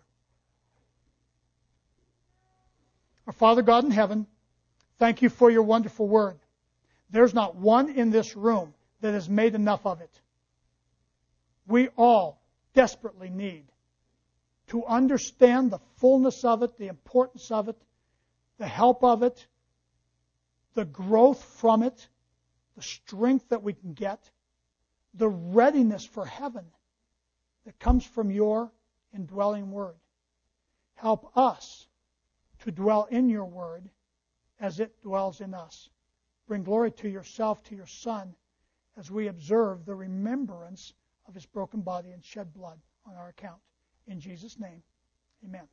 Our 3.27 3.33
Father 3.33 3.63
God 3.63 3.85
in 3.85 3.91
heaven, 3.91 4.27
thank 4.99 5.23
you 5.23 5.29
for 5.29 5.51
your 5.51 5.63
wonderful 5.63 6.09
word. 6.09 6.39
There's 7.11 7.35
not 7.35 7.57
one 7.57 7.91
in 7.91 8.11
this 8.11 8.37
room 8.37 8.75
that 9.01 9.13
has 9.13 9.29
made 9.29 9.55
enough 9.55 9.87
of 9.87 10.01
it. 10.01 10.21
We 11.67 11.89
all 11.97 12.41
desperately 12.75 13.31
need 13.31 13.65
to 14.69 14.85
understand 14.85 15.71
the 15.71 15.79
fullness 15.97 16.45
of 16.45 16.63
it, 16.63 16.77
the 16.79 16.89
importance 16.89 17.51
of 17.51 17.69
it, 17.69 17.77
the 18.59 18.67
help 18.67 19.05
of 19.05 19.23
it, 19.23 19.47
the 20.75 20.85
growth 20.85 21.43
from 21.61 21.83
it, 21.83 22.09
the 22.77 22.83
strength 22.83 23.49
that 23.49 23.63
we 23.63 23.73
can 23.73 23.95
get, 23.95 24.31
the 25.15 25.29
readiness 25.29 26.05
for 26.05 26.27
heaven 26.27 26.65
that 27.65 27.79
comes 27.79 28.05
from 28.05 28.31
your 28.31 28.71
indwelling 29.15 29.71
word. 29.71 29.97
Help 30.95 31.37
us 31.37 31.87
to 32.61 32.71
dwell 32.71 33.07
in 33.11 33.29
your 33.29 33.45
word 33.45 33.89
as 34.61 34.81
it 34.81 35.01
dwells 35.03 35.41
in 35.41 35.55
us. 35.55 35.91
Bring 36.47 36.63
glory 36.63 36.93
to 36.93 37.09
yourself, 37.09 37.63
to 37.65 37.75
your 37.75 37.87
Son, 37.87 38.35
as 38.97 39.11
we 39.11 39.29
observe 39.29 39.85
the 39.85 39.95
remembrance 39.95 40.95
of 41.27 41.35
his 41.35 41.47
broken 41.47 41.81
body 41.81 42.13
and 42.13 42.25
shed 42.25 42.53
blood 42.55 42.79
on 43.05 43.15
our 43.15 43.29
account. 43.29 43.61
In 44.07 44.21
Jesus' 44.21 44.59
name, 44.59 44.83
amen. 45.45 45.69